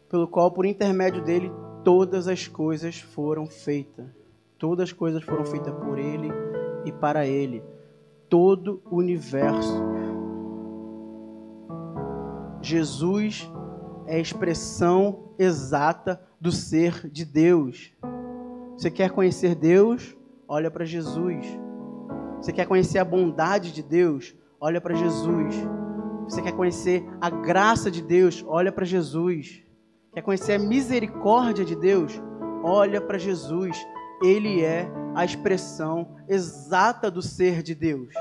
[0.09, 1.51] pelo qual, por intermédio dele,
[1.85, 4.07] todas as coisas foram feitas.
[4.57, 6.31] Todas as coisas foram feitas por ele
[6.85, 7.63] e para ele.
[8.29, 9.96] Todo o universo.
[12.67, 13.49] Jesus
[14.07, 17.93] é a expressão exata do ser de Deus.
[18.77, 20.17] Você quer conhecer Deus?
[20.49, 21.47] Olha para Jesus.
[22.41, 24.35] Você quer conhecer a bondade de Deus?
[24.61, 25.55] Olha para Jesus.
[26.25, 28.45] Você quer conhecer a graça de Deus?
[28.49, 29.63] Olha para Jesus.
[30.13, 32.21] Quer conhecer a misericórdia de Deus?
[32.65, 33.77] Olha para Jesus.
[34.21, 38.13] Ele é a expressão exata do ser de Deus.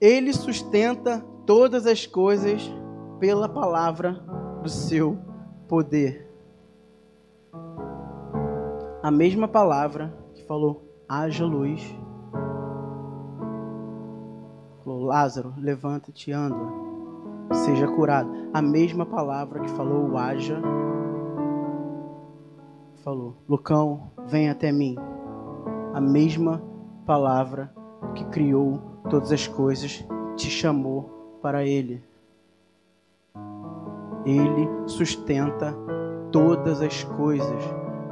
[0.00, 2.72] Ele sustenta todas as coisas
[3.18, 4.12] pela palavra
[4.62, 5.18] do seu
[5.68, 6.26] poder.
[9.02, 11.94] A mesma palavra que falou: haja luz
[14.82, 16.56] falou: Lázaro, levanta-te, anda,
[17.52, 18.30] seja curado.
[18.54, 20.62] A mesma palavra que falou: haja,
[23.04, 24.96] falou: Lucão, vem até mim.
[25.92, 26.62] A mesma
[27.04, 27.70] palavra
[28.14, 30.04] que criou todas as coisas
[30.36, 32.02] te chamou para Ele.
[34.24, 35.74] Ele sustenta
[36.32, 37.62] todas as coisas.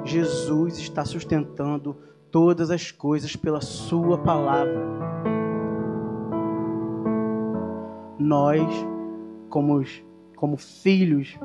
[0.04, 1.96] Jesus está sustentando
[2.30, 4.98] todas as coisas pela Sua palavra.
[8.28, 8.62] nós,
[9.48, 9.82] como,
[10.36, 11.38] como filhos,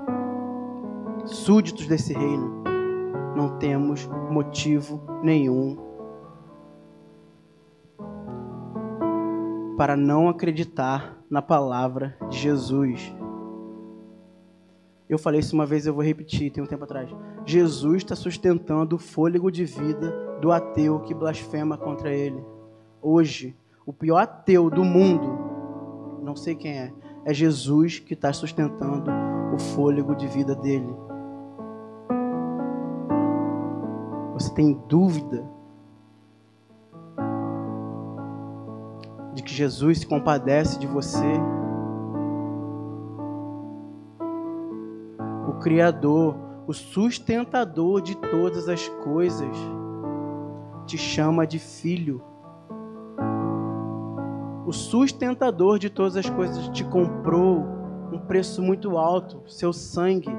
[1.23, 2.63] súditos desse reino,
[3.35, 5.77] não temos motivo nenhum
[9.77, 13.13] para não acreditar na palavra de Jesus.
[15.09, 17.09] Eu falei isso uma vez, eu vou repetir, tem um tempo atrás.
[17.45, 22.43] Jesus está sustentando o fôlego de vida do ateu que blasfema contra ele.
[23.01, 23.55] Hoje,
[23.85, 25.53] o pior ateu do mundo
[26.23, 26.93] não sei quem é.
[27.25, 29.11] É Jesus que está sustentando
[29.53, 30.93] o fôlego de vida dele.
[34.33, 35.47] Você tem dúvida
[39.33, 41.39] de que Jesus se compadece de você?
[45.47, 46.35] O Criador,
[46.67, 49.55] o sustentador de todas as coisas,
[50.85, 52.21] te chama de filho
[54.65, 57.65] o sustentador de todas as coisas te comprou
[58.11, 60.29] um preço muito alto, seu sangue.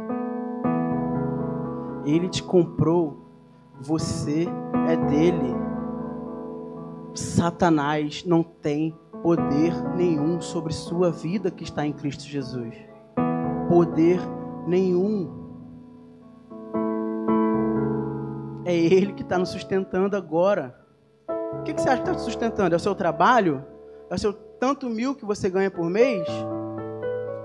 [2.04, 3.28] Ele te comprou,
[3.80, 4.48] você
[4.88, 5.63] é dele.
[7.14, 12.74] Satanás não tem poder nenhum sobre sua vida que está em Cristo Jesus.
[13.68, 14.20] Poder
[14.66, 15.44] nenhum.
[18.64, 20.79] É Ele que está nos sustentando agora.
[21.61, 22.74] O que você acha que está te sustentando?
[22.74, 23.64] É o seu trabalho?
[24.11, 26.27] É o seu tanto mil que você ganha por mês?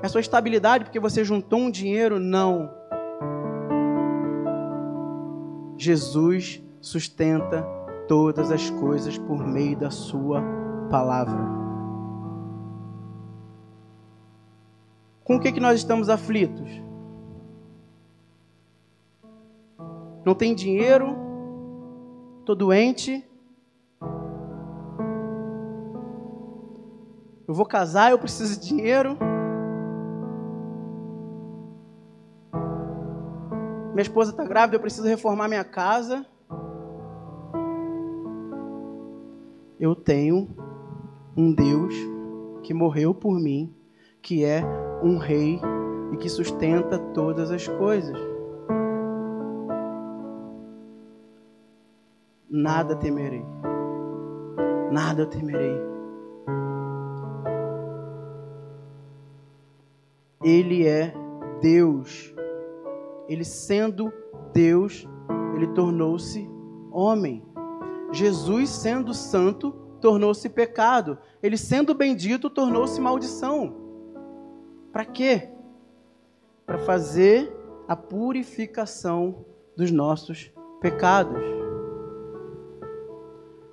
[0.01, 2.19] É a sua estabilidade porque você juntou um dinheiro?
[2.19, 2.69] Não.
[5.77, 7.65] Jesus sustenta
[8.09, 10.41] todas as coisas por meio da sua
[10.89, 11.37] palavra.
[15.23, 16.67] Com o que, que nós estamos aflitos?
[20.25, 21.15] Não tem dinheiro?
[22.39, 23.23] Estou doente?
[27.47, 29.19] Eu vou casar, eu preciso de dinheiro.
[33.91, 36.25] Minha esposa está grávida, eu preciso reformar minha casa.
[39.79, 40.49] Eu tenho
[41.37, 41.95] um Deus
[42.63, 43.73] que morreu por mim,
[44.21, 44.61] que é
[45.01, 45.61] um rei
[46.11, 48.17] e que sustenta todas as coisas.
[52.49, 53.45] Nada temerei.
[54.91, 55.79] Nada temerei.
[60.43, 61.13] Ele é
[61.61, 62.35] Deus.
[63.29, 64.11] Ele sendo
[64.53, 65.07] Deus,
[65.55, 66.49] ele tornou-se
[66.91, 67.48] homem.
[68.11, 71.17] Jesus, sendo santo, tornou-se pecado.
[71.41, 73.75] Ele, sendo bendito, tornou-se maldição.
[74.91, 75.49] Para quê?
[76.65, 77.53] Para fazer
[77.87, 79.45] a purificação
[79.75, 80.51] dos nossos
[80.81, 81.41] pecados.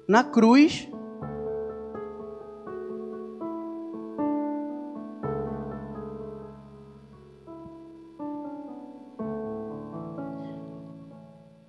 [0.09, 0.89] Na cruz,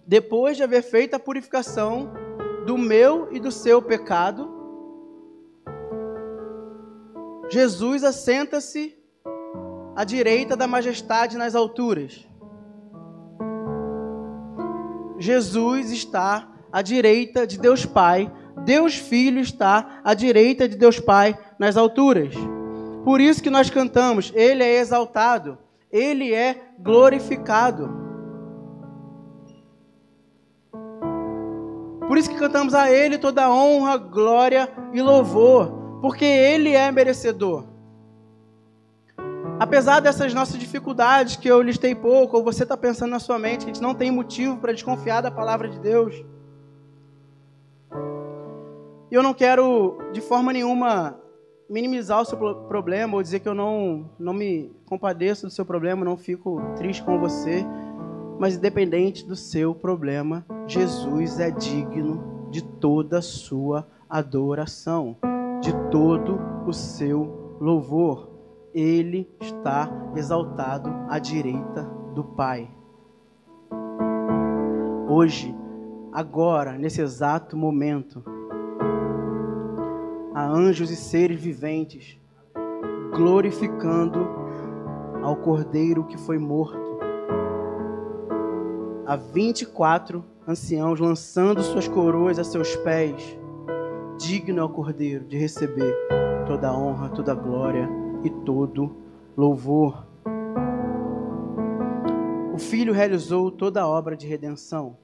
[0.06, 2.27] depois de haver feito a purificação
[2.68, 4.54] do meu e do seu pecado,
[7.50, 8.94] Jesus assenta-se
[9.96, 12.28] à direita da majestade nas alturas.
[15.18, 18.30] Jesus está à direita de Deus Pai,
[18.66, 22.34] Deus Filho está à direita de Deus Pai nas alturas.
[23.06, 25.58] Por isso que nós cantamos, Ele é exaltado,
[25.90, 28.07] Ele é glorificado.
[32.18, 37.66] Por isso que cantamos a Ele toda honra, glória e louvor, porque Ele é merecedor.
[39.60, 43.66] Apesar dessas nossas dificuldades que eu listei pouco, ou você está pensando na sua mente
[43.66, 46.26] a gente não tem motivo para desconfiar da palavra de Deus,
[49.12, 51.22] eu não quero de forma nenhuma
[51.70, 52.36] minimizar o seu
[52.68, 57.04] problema ou dizer que eu não, não me compadeço do seu problema, não fico triste
[57.04, 57.64] com você.
[58.40, 65.18] Mas independente do seu problema, Jesus é digno de toda a sua adoração,
[65.60, 68.30] de todo o seu louvor.
[68.74, 71.84] Ele está exaltado à direita
[72.14, 72.70] do Pai.
[75.10, 75.56] Hoje,
[76.12, 78.24] agora, nesse exato momento,
[80.36, 82.20] há anjos e seres viventes
[83.16, 84.20] glorificando
[85.24, 86.87] ao Cordeiro que foi morto
[89.08, 93.40] a 24 anciãos lançando suas coroas a seus pés.
[94.20, 95.96] Digno é o Cordeiro de receber
[96.46, 97.90] toda a honra, toda a glória
[98.22, 98.98] e todo
[99.38, 100.06] louvor.
[102.54, 104.98] O Filho realizou toda a obra de redenção.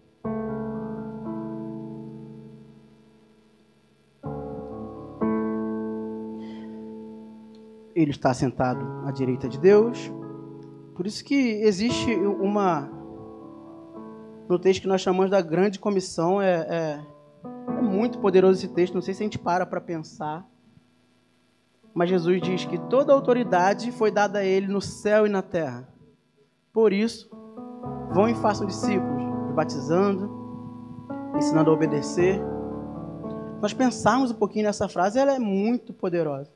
[7.96, 10.12] Ele está sentado à direita de Deus.
[10.94, 13.03] Por isso que existe uma
[14.48, 16.42] no texto que nós chamamos da grande comissão.
[16.42, 17.00] É, é,
[17.78, 20.46] é muito poderoso esse texto, não sei se a gente para para pensar.
[21.94, 25.88] Mas Jesus diz que toda autoridade foi dada a ele no céu e na terra.
[26.72, 27.30] Por isso,
[28.12, 29.24] vão e façam discípulos,
[29.54, 30.32] batizando,
[31.38, 32.42] ensinando a obedecer.
[33.62, 36.52] Nós pensarmos um pouquinho nessa frase, ela é muito poderosa.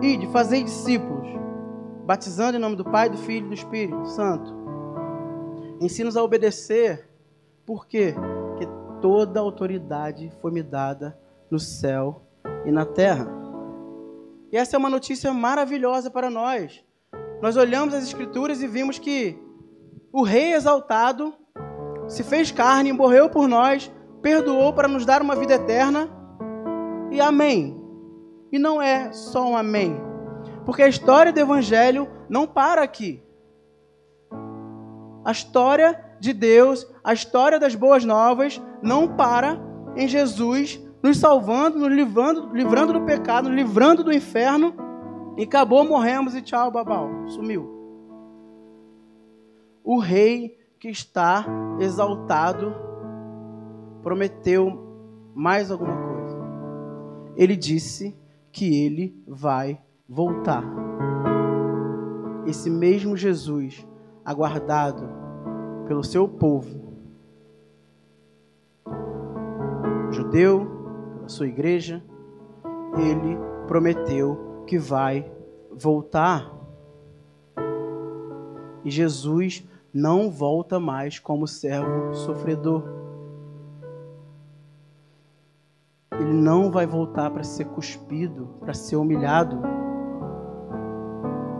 [0.00, 1.26] E de fazer discípulos,
[2.06, 4.62] batizando em nome do Pai, do Filho e do Espírito Santo
[5.82, 7.08] Ensina-nos a obedecer.
[7.66, 8.14] Por quê?
[8.48, 8.68] Porque
[9.00, 11.18] toda a autoridade foi me dada
[11.50, 12.22] no céu
[12.64, 13.26] e na terra.
[14.52, 16.84] E essa é uma notícia maravilhosa para nós.
[17.40, 19.36] Nós olhamos as Escrituras e vimos que
[20.12, 21.34] o Rei exaltado
[22.06, 26.08] se fez carne, morreu por nós, perdoou para nos dar uma vida eterna.
[27.10, 27.76] E amém.
[28.52, 30.00] E não é só um amém.
[30.64, 33.22] Porque a história do Evangelho não para aqui.
[35.24, 39.60] A história de Deus, a história das boas novas, não para
[39.96, 44.74] em Jesus nos salvando, nos livrando, livrando do pecado, nos livrando do inferno.
[45.36, 47.08] E acabou, morremos e tchau, babau.
[47.28, 47.68] Sumiu.
[49.82, 51.44] O rei que está
[51.80, 52.74] exaltado
[54.02, 56.36] prometeu mais alguma coisa.
[57.36, 58.16] Ele disse
[58.52, 60.62] que ele vai voltar.
[62.46, 63.86] Esse mesmo Jesus
[64.24, 65.08] aguardado
[65.86, 66.82] pelo seu povo,
[70.10, 70.66] judeu,
[71.16, 72.02] pela sua igreja,
[72.96, 75.30] ele prometeu que vai
[75.70, 76.50] voltar.
[78.84, 82.82] E Jesus não volta mais como servo sofredor.
[86.18, 89.60] Ele não vai voltar para ser cuspido, para ser humilhado.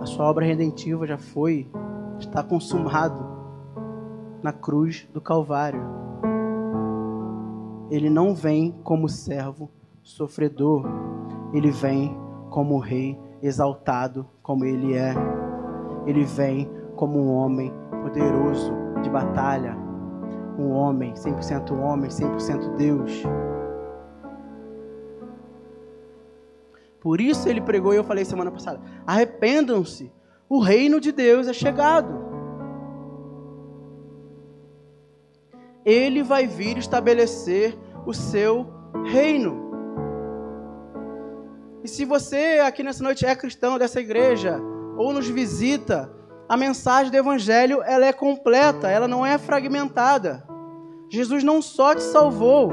[0.01, 1.71] A sua obra redentiva já foi
[2.23, 3.25] está consumado
[4.43, 5.83] na cruz do Calvário.
[7.91, 9.71] Ele não vem como servo
[10.03, 10.85] sofredor,
[11.53, 12.17] ele vem
[12.49, 15.15] como rei exaltado, como ele é.
[16.07, 19.77] Ele vem como um homem poderoso de batalha,
[20.59, 23.23] um homem 100% homem, 100% Deus.
[27.01, 30.11] Por isso ele pregou e eu falei semana passada: arrependam-se
[30.53, 32.23] o reino de Deus é chegado.
[35.85, 37.77] ele vai vir estabelecer
[38.07, 38.67] o seu
[39.05, 39.71] reino.
[41.83, 44.61] E se você aqui nessa noite é cristão dessa igreja
[44.97, 46.13] ou nos visita,
[46.49, 50.47] a mensagem do evangelho ela é completa, ela não é fragmentada.
[51.11, 52.71] Jesus não só te salvou.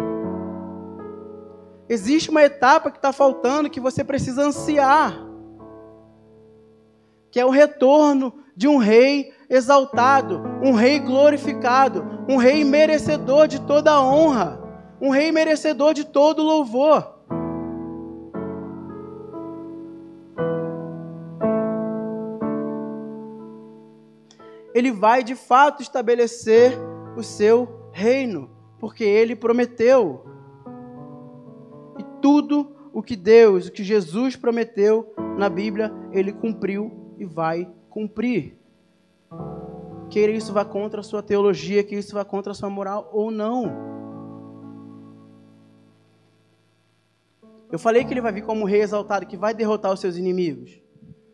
[1.87, 5.28] Existe uma etapa que está faltando que você precisa ansiar,
[7.31, 13.61] que é o retorno de um rei exaltado, um rei glorificado, um rei merecedor de
[13.61, 14.61] toda a honra,
[15.01, 17.19] um rei merecedor de todo louvor.
[24.73, 26.77] Ele vai de fato estabelecer
[27.17, 28.49] o seu reino,
[28.79, 30.25] porque ele prometeu.
[31.97, 37.69] E tudo o que Deus, o que Jesus prometeu na Bíblia, ele cumpriu e vai
[37.89, 38.57] cumprir.
[40.09, 43.29] Queira isso vá contra a sua teologia, que isso vá contra a sua moral ou
[43.29, 43.89] não.
[47.71, 50.81] Eu falei que ele vai vir como rei exaltado, que vai derrotar os seus inimigos.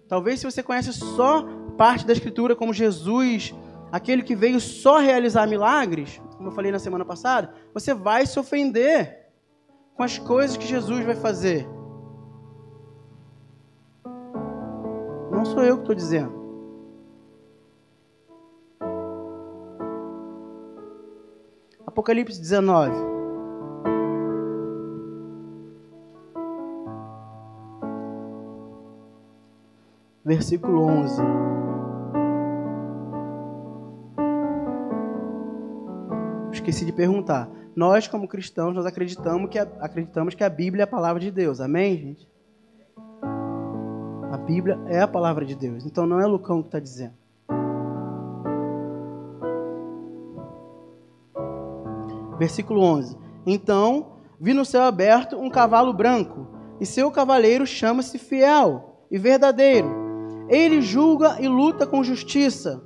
[0.07, 1.45] Talvez se você conhece só
[1.77, 3.55] parte da escritura como Jesus,
[3.91, 8.37] aquele que veio só realizar milagres, como eu falei na semana passada, você vai se
[8.37, 9.29] ofender
[9.95, 11.65] com as coisas que Jesus vai fazer.
[15.45, 16.33] Não sou eu que estou dizendo.
[21.85, 22.91] Apocalipse 19.
[30.25, 31.21] Versículo 11.
[36.51, 37.47] Esqueci de perguntar.
[37.75, 41.61] Nós, como cristãos, nós acreditamos que acreditamos que a Bíblia é a palavra de Deus.
[41.61, 42.34] Amém, gente?
[44.45, 45.85] Bíblia é a palavra de Deus.
[45.85, 47.13] Então não é Lucão que está dizendo.
[52.37, 53.17] Versículo 11.
[53.45, 56.47] Então vi no céu aberto um cavalo branco,
[56.79, 59.89] e seu cavaleiro chama-se Fiel e Verdadeiro.
[60.49, 62.83] Ele julga e luta com justiça.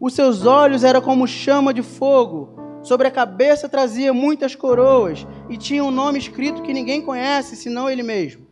[0.00, 2.54] Os seus olhos eram como chama de fogo.
[2.82, 7.90] Sobre a cabeça trazia muitas coroas e tinha um nome escrito que ninguém conhece, senão
[7.90, 8.43] ele mesmo.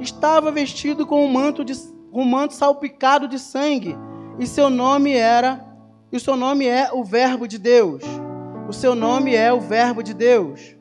[0.00, 1.74] Estava vestido com um manto, de,
[2.10, 3.96] um manto salpicado de sangue,
[4.38, 5.62] e seu nome era,
[6.10, 8.02] e seu nome é o Verbo de Deus.
[8.66, 10.74] O seu nome é o Verbo de Deus.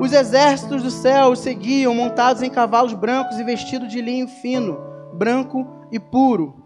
[0.00, 4.78] Os exércitos do céu o seguiam, montados em cavalos brancos e vestidos de linho fino,
[5.12, 6.64] branco e puro.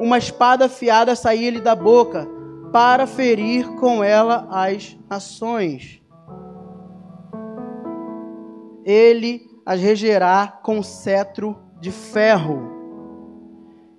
[0.00, 2.28] Uma espada afiada saía-lhe da boca,
[2.72, 6.00] para ferir com ela as nações.
[8.84, 12.60] Ele as regerá com cetro de ferro.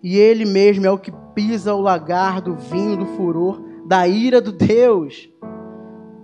[0.03, 4.41] E ele mesmo é o que pisa o lagar do vinho do furor da ira
[4.41, 5.29] do Deus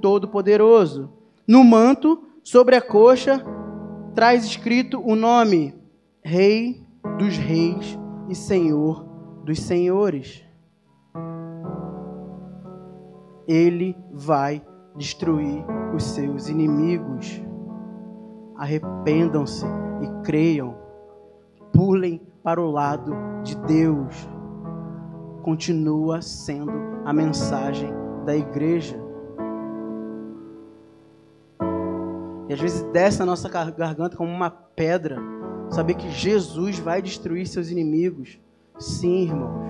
[0.02, 1.14] Todo-Poderoso.
[1.48, 3.42] No manto, sobre a coxa,
[4.14, 5.74] traz escrito o nome
[6.22, 6.86] Rei
[7.18, 9.08] dos Reis e Senhor
[9.46, 10.44] dos Senhores.
[13.48, 14.62] Ele vai
[14.98, 15.64] destruir
[15.96, 17.47] os seus inimigos.
[18.58, 19.66] Arrependam-se
[20.02, 20.76] e creiam.
[21.72, 24.28] Pulem para o lado de Deus
[25.48, 26.74] continua sendo
[27.06, 27.90] a mensagem
[28.26, 29.00] da igreja.
[32.50, 35.18] E às vezes desce na nossa garganta como uma pedra,
[35.70, 38.38] saber que Jesus vai destruir seus inimigos.
[38.78, 39.68] Sim, irmãos.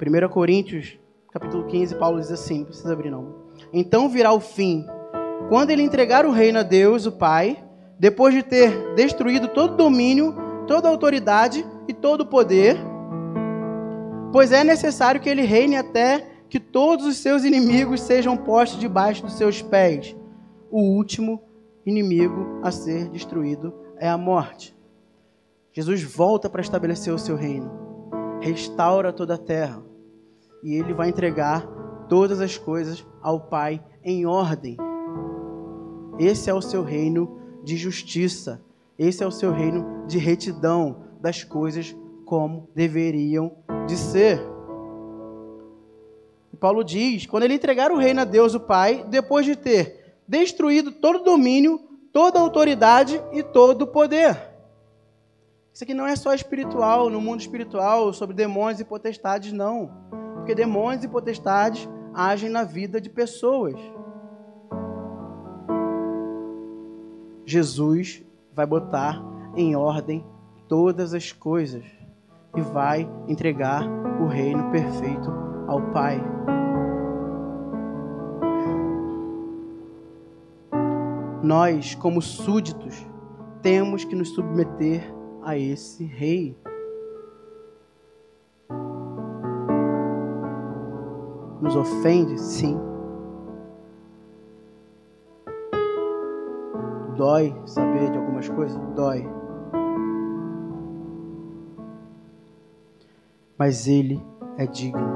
[0.00, 0.98] 1 Coríntios,
[1.30, 3.34] capítulo 15, Paulo diz assim, não precisa abrir não.
[3.70, 4.86] Então virá o fim,
[5.48, 7.62] quando ele entregar o reino a Deus, o Pai,
[7.98, 10.34] depois de ter destruído todo domínio,
[10.66, 12.76] toda autoridade e todo poder,
[14.32, 19.22] pois é necessário que ele reine até que todos os seus inimigos sejam postos debaixo
[19.22, 20.16] dos seus pés.
[20.70, 21.42] O último
[21.84, 24.76] inimigo a ser destruído é a morte.
[25.72, 27.70] Jesus volta para estabelecer o seu reino,
[28.40, 29.82] restaura toda a terra
[30.62, 31.66] e ele vai entregar
[32.08, 34.76] todas as coisas ao Pai em ordem.
[36.18, 38.62] Esse é o seu reino de justiça,
[38.98, 41.94] esse é o seu reino de retidão das coisas
[42.24, 43.52] como deveriam
[43.86, 44.40] de ser.
[46.52, 50.16] E Paulo diz: quando ele entregar o reino a Deus, o Pai, depois de ter
[50.26, 51.80] destruído todo domínio,
[52.12, 54.54] toda autoridade e todo o poder.
[55.72, 59.90] Isso aqui não é só espiritual, no mundo espiritual, sobre demônios e potestades, não.
[60.34, 63.74] Porque demônios e potestades agem na vida de pessoas.
[67.46, 68.24] Jesus
[68.54, 69.22] vai botar
[69.54, 70.24] em ordem
[70.68, 71.84] todas as coisas
[72.56, 73.82] e vai entregar
[74.20, 75.30] o reino perfeito
[75.66, 76.22] ao Pai.
[81.42, 83.06] Nós, como súditos,
[83.60, 86.56] temos que nos submeter a esse rei.
[91.60, 92.40] Nos ofende?
[92.40, 92.93] Sim.
[97.16, 98.76] Dói saber de algumas coisas?
[98.94, 99.28] Dói.
[103.58, 104.20] Mas Ele
[104.58, 105.06] é digno.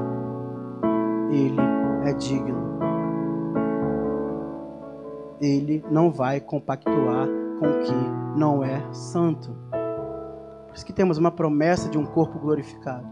[1.29, 1.59] Ele
[2.05, 2.69] é digno.
[5.41, 7.27] Ele não vai compactuar
[7.59, 9.55] com o que não é santo.
[10.67, 13.07] Por isso que temos uma promessa de um corpo glorificado.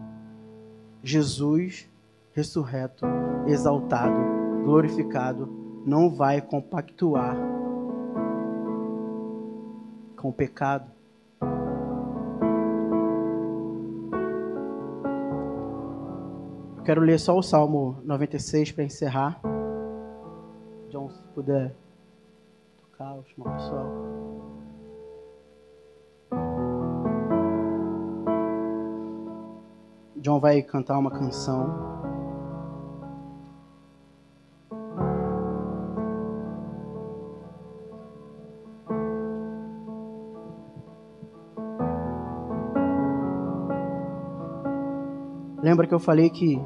[1.02, 1.90] Jesus
[2.32, 3.04] ressurreto,
[3.46, 5.48] exaltado, glorificado,
[5.84, 7.36] não vai compactuar
[10.18, 10.90] com o pecado.
[16.76, 19.40] Eu quero ler só o Salmo 96 para encerrar.
[20.90, 21.74] John, se puder
[22.80, 24.08] tocar, chamar o pessoal.
[30.16, 31.97] John vai cantar uma canção.
[45.78, 46.60] Lembra que eu falei que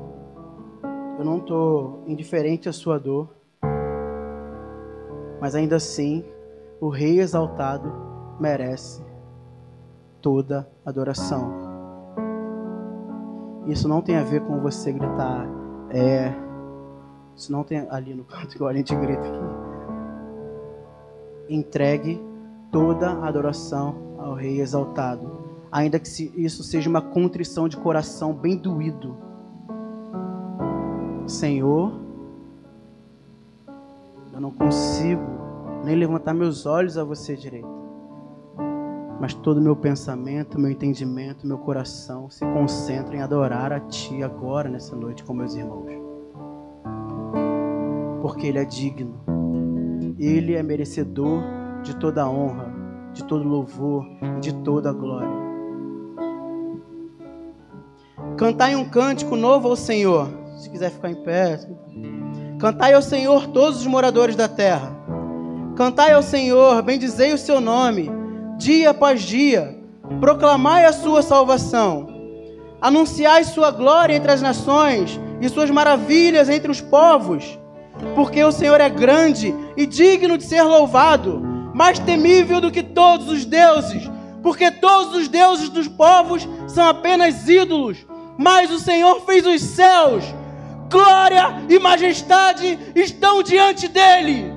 [1.18, 3.28] eu não estou indiferente à sua dor,
[5.38, 6.24] mas ainda assim
[6.80, 7.92] o Rei exaltado
[8.40, 9.04] merece
[10.22, 11.52] toda adoração.
[13.66, 15.46] Isso não tem a ver com você gritar,
[15.90, 16.32] é.
[17.36, 19.44] Isso não tem ali no canto igual a gente grita aqui.
[21.50, 22.18] Entregue
[22.70, 25.41] toda adoração ao Rei exaltado
[25.72, 29.16] ainda que isso seja uma contrição de coração bem doído.
[31.26, 31.98] Senhor,
[34.34, 35.22] eu não consigo
[35.82, 37.72] nem levantar meus olhos a você direito.
[39.18, 44.22] Mas todo o meu pensamento, meu entendimento, meu coração se concentra em adorar a Ti
[44.22, 45.86] agora, nessa noite, com meus irmãos.
[48.20, 49.14] Porque Ele é digno.
[50.18, 51.40] Ele é merecedor
[51.82, 52.74] de toda a honra,
[53.12, 54.04] de todo louvor
[54.36, 55.51] e de toda a glória.
[58.36, 60.28] Cantai um cântico novo ao Senhor.
[60.56, 61.60] Se quiser ficar em pé.
[62.58, 64.96] Cantai ao Senhor todos os moradores da terra.
[65.76, 68.10] Cantai ao Senhor, bendizei o seu nome,
[68.58, 69.78] dia após dia.
[70.20, 72.06] Proclamai a sua salvação.
[72.80, 77.58] Anunciai sua glória entre as nações e suas maravilhas entre os povos.
[78.14, 81.40] Porque o Senhor é grande e digno de ser louvado,
[81.74, 84.10] mais temível do que todos os deuses.
[84.42, 88.06] Porque todos os deuses dos povos são apenas ídolos
[88.42, 90.24] mas o Senhor fez os céus,
[90.90, 94.52] glória e majestade estão diante dele,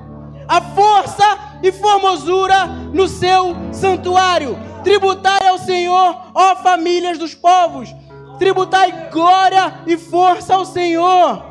[0.48, 4.58] a força e formosura no seu santuário.
[4.84, 7.96] Tributai ao Senhor, ó famílias dos povos,
[8.40, 11.44] tributai glória e força ao Senhor.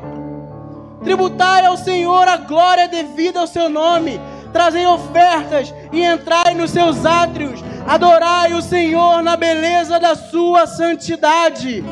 [1.03, 4.19] Tributai ao Senhor a glória devida ao seu nome.
[4.51, 7.61] Trazei ofertas e entrai nos seus átrios.
[7.87, 11.83] Adorai o Senhor na beleza da sua santidade.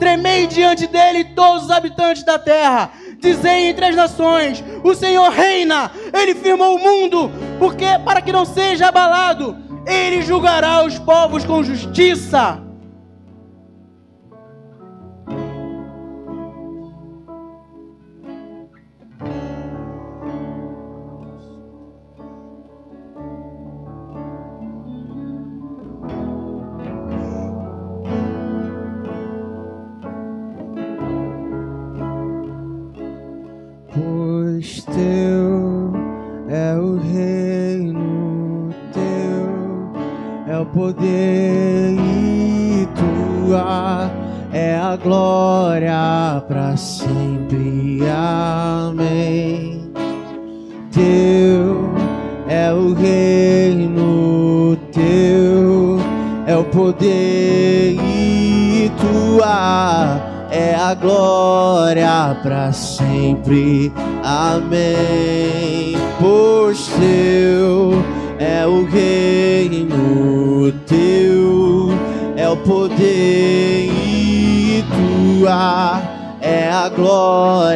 [0.00, 2.90] Tremei diante dele todos os habitantes da terra.
[3.18, 5.92] Dizei entre as nações: O Senhor reina.
[6.12, 11.62] Ele firmou o mundo, porque para que não seja abalado, ele julgará os povos com
[11.62, 12.69] justiça.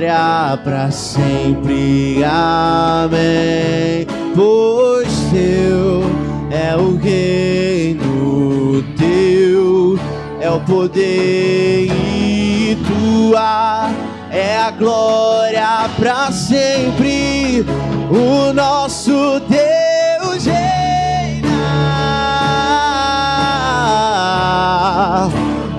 [0.05, 2.23] glória para sempre.
[2.25, 4.07] Amém.
[4.35, 6.03] Pois teu
[6.51, 9.99] é o reino teu,
[10.41, 13.91] é o poder e tua
[14.31, 17.65] é a glória para sempre.
[18.11, 21.49] O nosso Deus reina.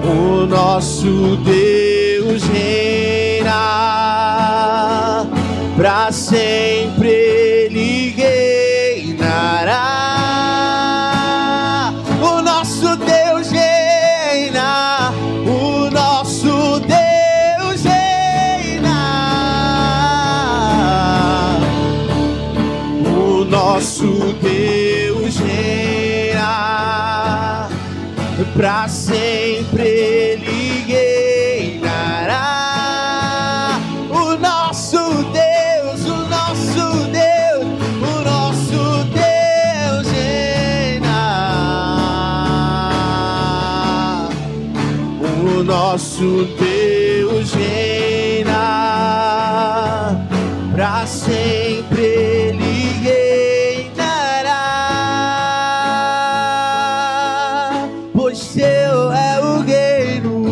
[0.04, 1.85] O nosso Deus
[5.78, 9.94] para sempre Ele reinará.
[12.22, 15.12] O nosso Deus reina,
[15.46, 18.90] o nosso Deus reina,
[23.18, 25.96] o nosso Deus reina
[28.56, 29.05] para sempre
[46.16, 48.56] nosso Deus reina.
[50.74, 54.54] Para sempre ele reinará.
[58.14, 60.46] Pois seu é o reino,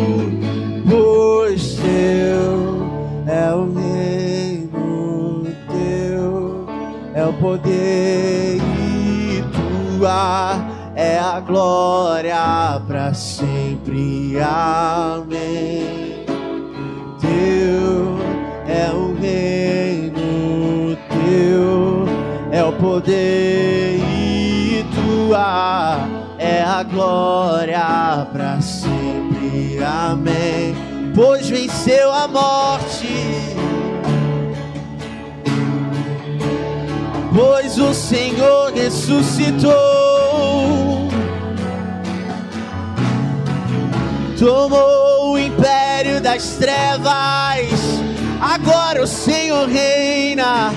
[0.88, 2.86] pois teu
[3.26, 6.66] é o reino, teu
[7.14, 9.42] é o poder e
[9.98, 14.38] tua é a glória para sempre.
[14.40, 15.43] Amém.
[22.80, 26.08] Poder e tua
[26.38, 29.78] é a glória para sempre.
[29.82, 30.74] Amém.
[31.14, 33.54] Pois venceu a morte.
[37.34, 39.72] Pois o Senhor ressuscitou,
[44.38, 47.72] tomou o império das trevas.
[48.40, 50.72] Agora o Senhor reina,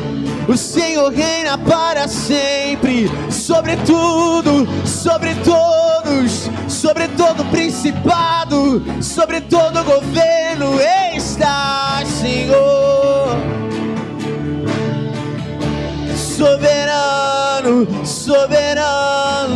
[0.47, 10.79] o Senhor reina para sempre, sobre tudo, sobre todos, sobre todo principado, sobre todo governo
[11.15, 12.97] está, Senhor
[16.37, 19.47] soberano, soberano.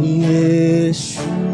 [0.00, 1.47] Yeshua.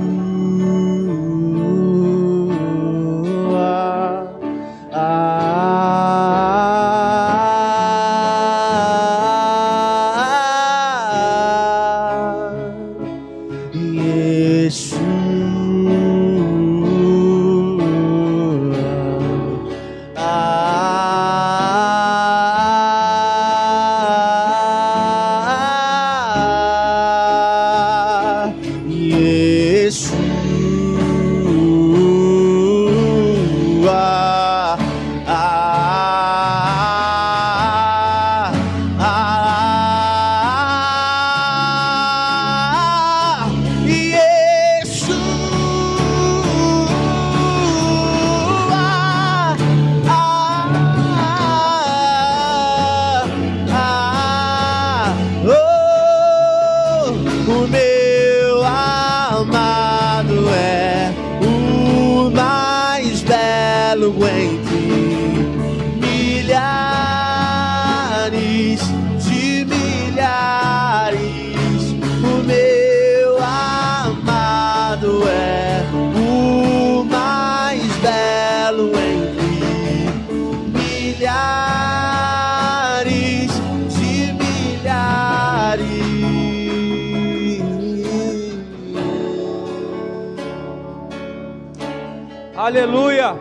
[92.85, 93.35] Aleluia.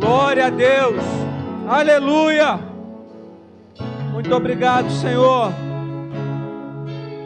[0.00, 0.96] Glória a Deus.
[1.68, 2.58] Aleluia.
[4.12, 5.52] Muito obrigado, Senhor.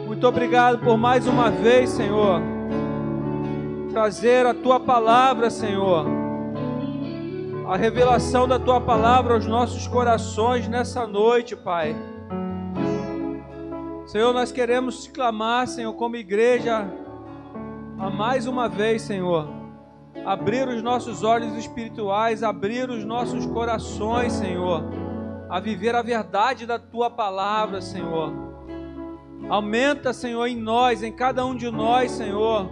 [0.05, 2.39] Muito obrigado por mais uma vez, Senhor.
[3.89, 6.05] Trazer a tua palavra, Senhor.
[7.67, 11.95] A revelação da tua palavra aos nossos corações nessa noite, Pai.
[14.05, 16.87] Senhor, nós queremos te clamar, Senhor, como igreja,
[17.97, 19.64] a mais uma vez, Senhor
[20.23, 24.83] abrir os nossos olhos espirituais, abrir os nossos corações, Senhor,
[25.49, 28.33] a viver a verdade da tua palavra, Senhor.
[29.49, 32.69] Aumenta, Senhor, em nós, em cada um de nós, Senhor,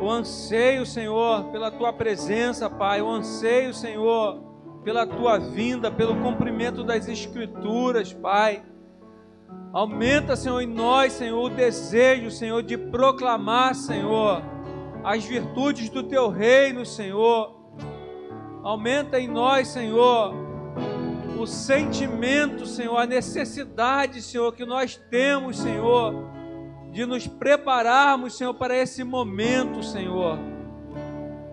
[0.00, 4.40] o anseio, Senhor, pela tua presença, Pai, o anseio, Senhor,
[4.84, 8.62] pela tua vinda, pelo cumprimento das Escrituras, Pai.
[9.72, 14.42] Aumenta, Senhor, em nós, Senhor, o desejo, Senhor, de proclamar, Senhor,
[15.08, 17.56] as virtudes do teu reino, Senhor.
[18.62, 20.34] Aumenta em nós, Senhor,
[21.38, 26.14] o sentimento, Senhor, a necessidade, Senhor, que nós temos, Senhor,
[26.92, 30.38] de nos prepararmos, Senhor, para esse momento, Senhor.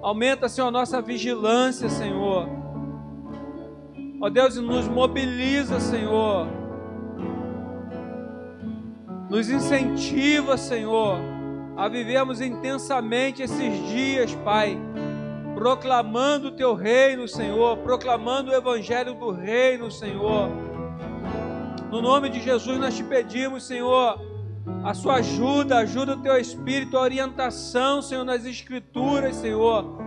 [0.01, 2.49] Aumenta, Senhor, a nossa vigilância, Senhor.
[4.19, 6.45] Ó Deus, nos mobiliza, Senhor.
[9.29, 11.34] Nos incentiva, Senhor,
[11.75, 14.79] a vivermos intensamente esses dias, Pai
[15.55, 20.49] proclamando o teu reino, Senhor, proclamando o evangelho do reino, Senhor.
[21.89, 24.19] No nome de Jesus nós te pedimos, Senhor,
[24.83, 29.97] a sua ajuda, ajuda o teu espírito, a orientação, Senhor, nas escrituras, Senhor,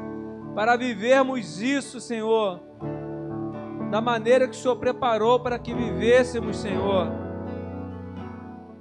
[0.54, 2.60] para vivermos isso, Senhor,
[3.90, 7.27] da maneira que o Senhor preparou para que vivêssemos, Senhor.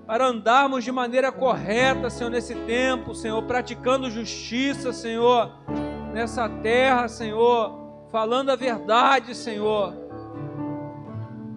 [0.08, 5.51] Para andarmos de maneira correta, Senhor, nesse tempo, Senhor, praticando justiça, Senhor,
[6.14, 9.93] nessa terra, Senhor, falando a verdade, Senhor.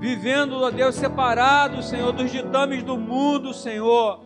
[0.00, 4.24] Vivendo, ó Deus, separado, Senhor, dos ditames do mundo, Senhor.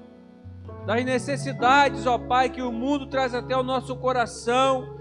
[0.86, 5.00] Das necessidades, ó Pai, que o mundo traz até o nosso coração.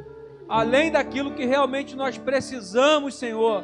[0.50, 3.64] Além daquilo que realmente nós precisamos, Senhor.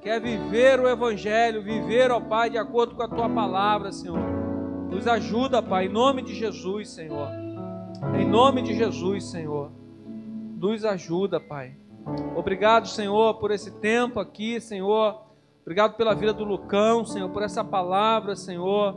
[0.00, 4.43] Que é viver o Evangelho, viver, ó Pai, de acordo com a Tua palavra, Senhor.
[4.94, 7.28] Nos ajuda, Pai, em nome de Jesus, Senhor.
[8.18, 9.70] Em nome de Jesus, Senhor
[10.70, 11.76] nos ajuda, Pai.
[12.34, 15.22] Obrigado, Senhor, por esse tempo aqui, Senhor.
[15.62, 18.96] Obrigado pela vida do Lucão, Senhor, por essa palavra, Senhor.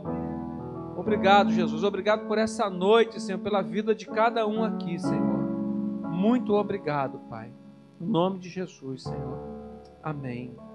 [0.96, 1.84] Obrigado, Jesus.
[1.84, 5.38] Obrigado por essa noite, Senhor, pela vida de cada um aqui, Senhor.
[6.10, 7.52] Muito obrigado, Pai.
[8.00, 9.38] Em nome de Jesus, Senhor.
[10.02, 10.67] Amém.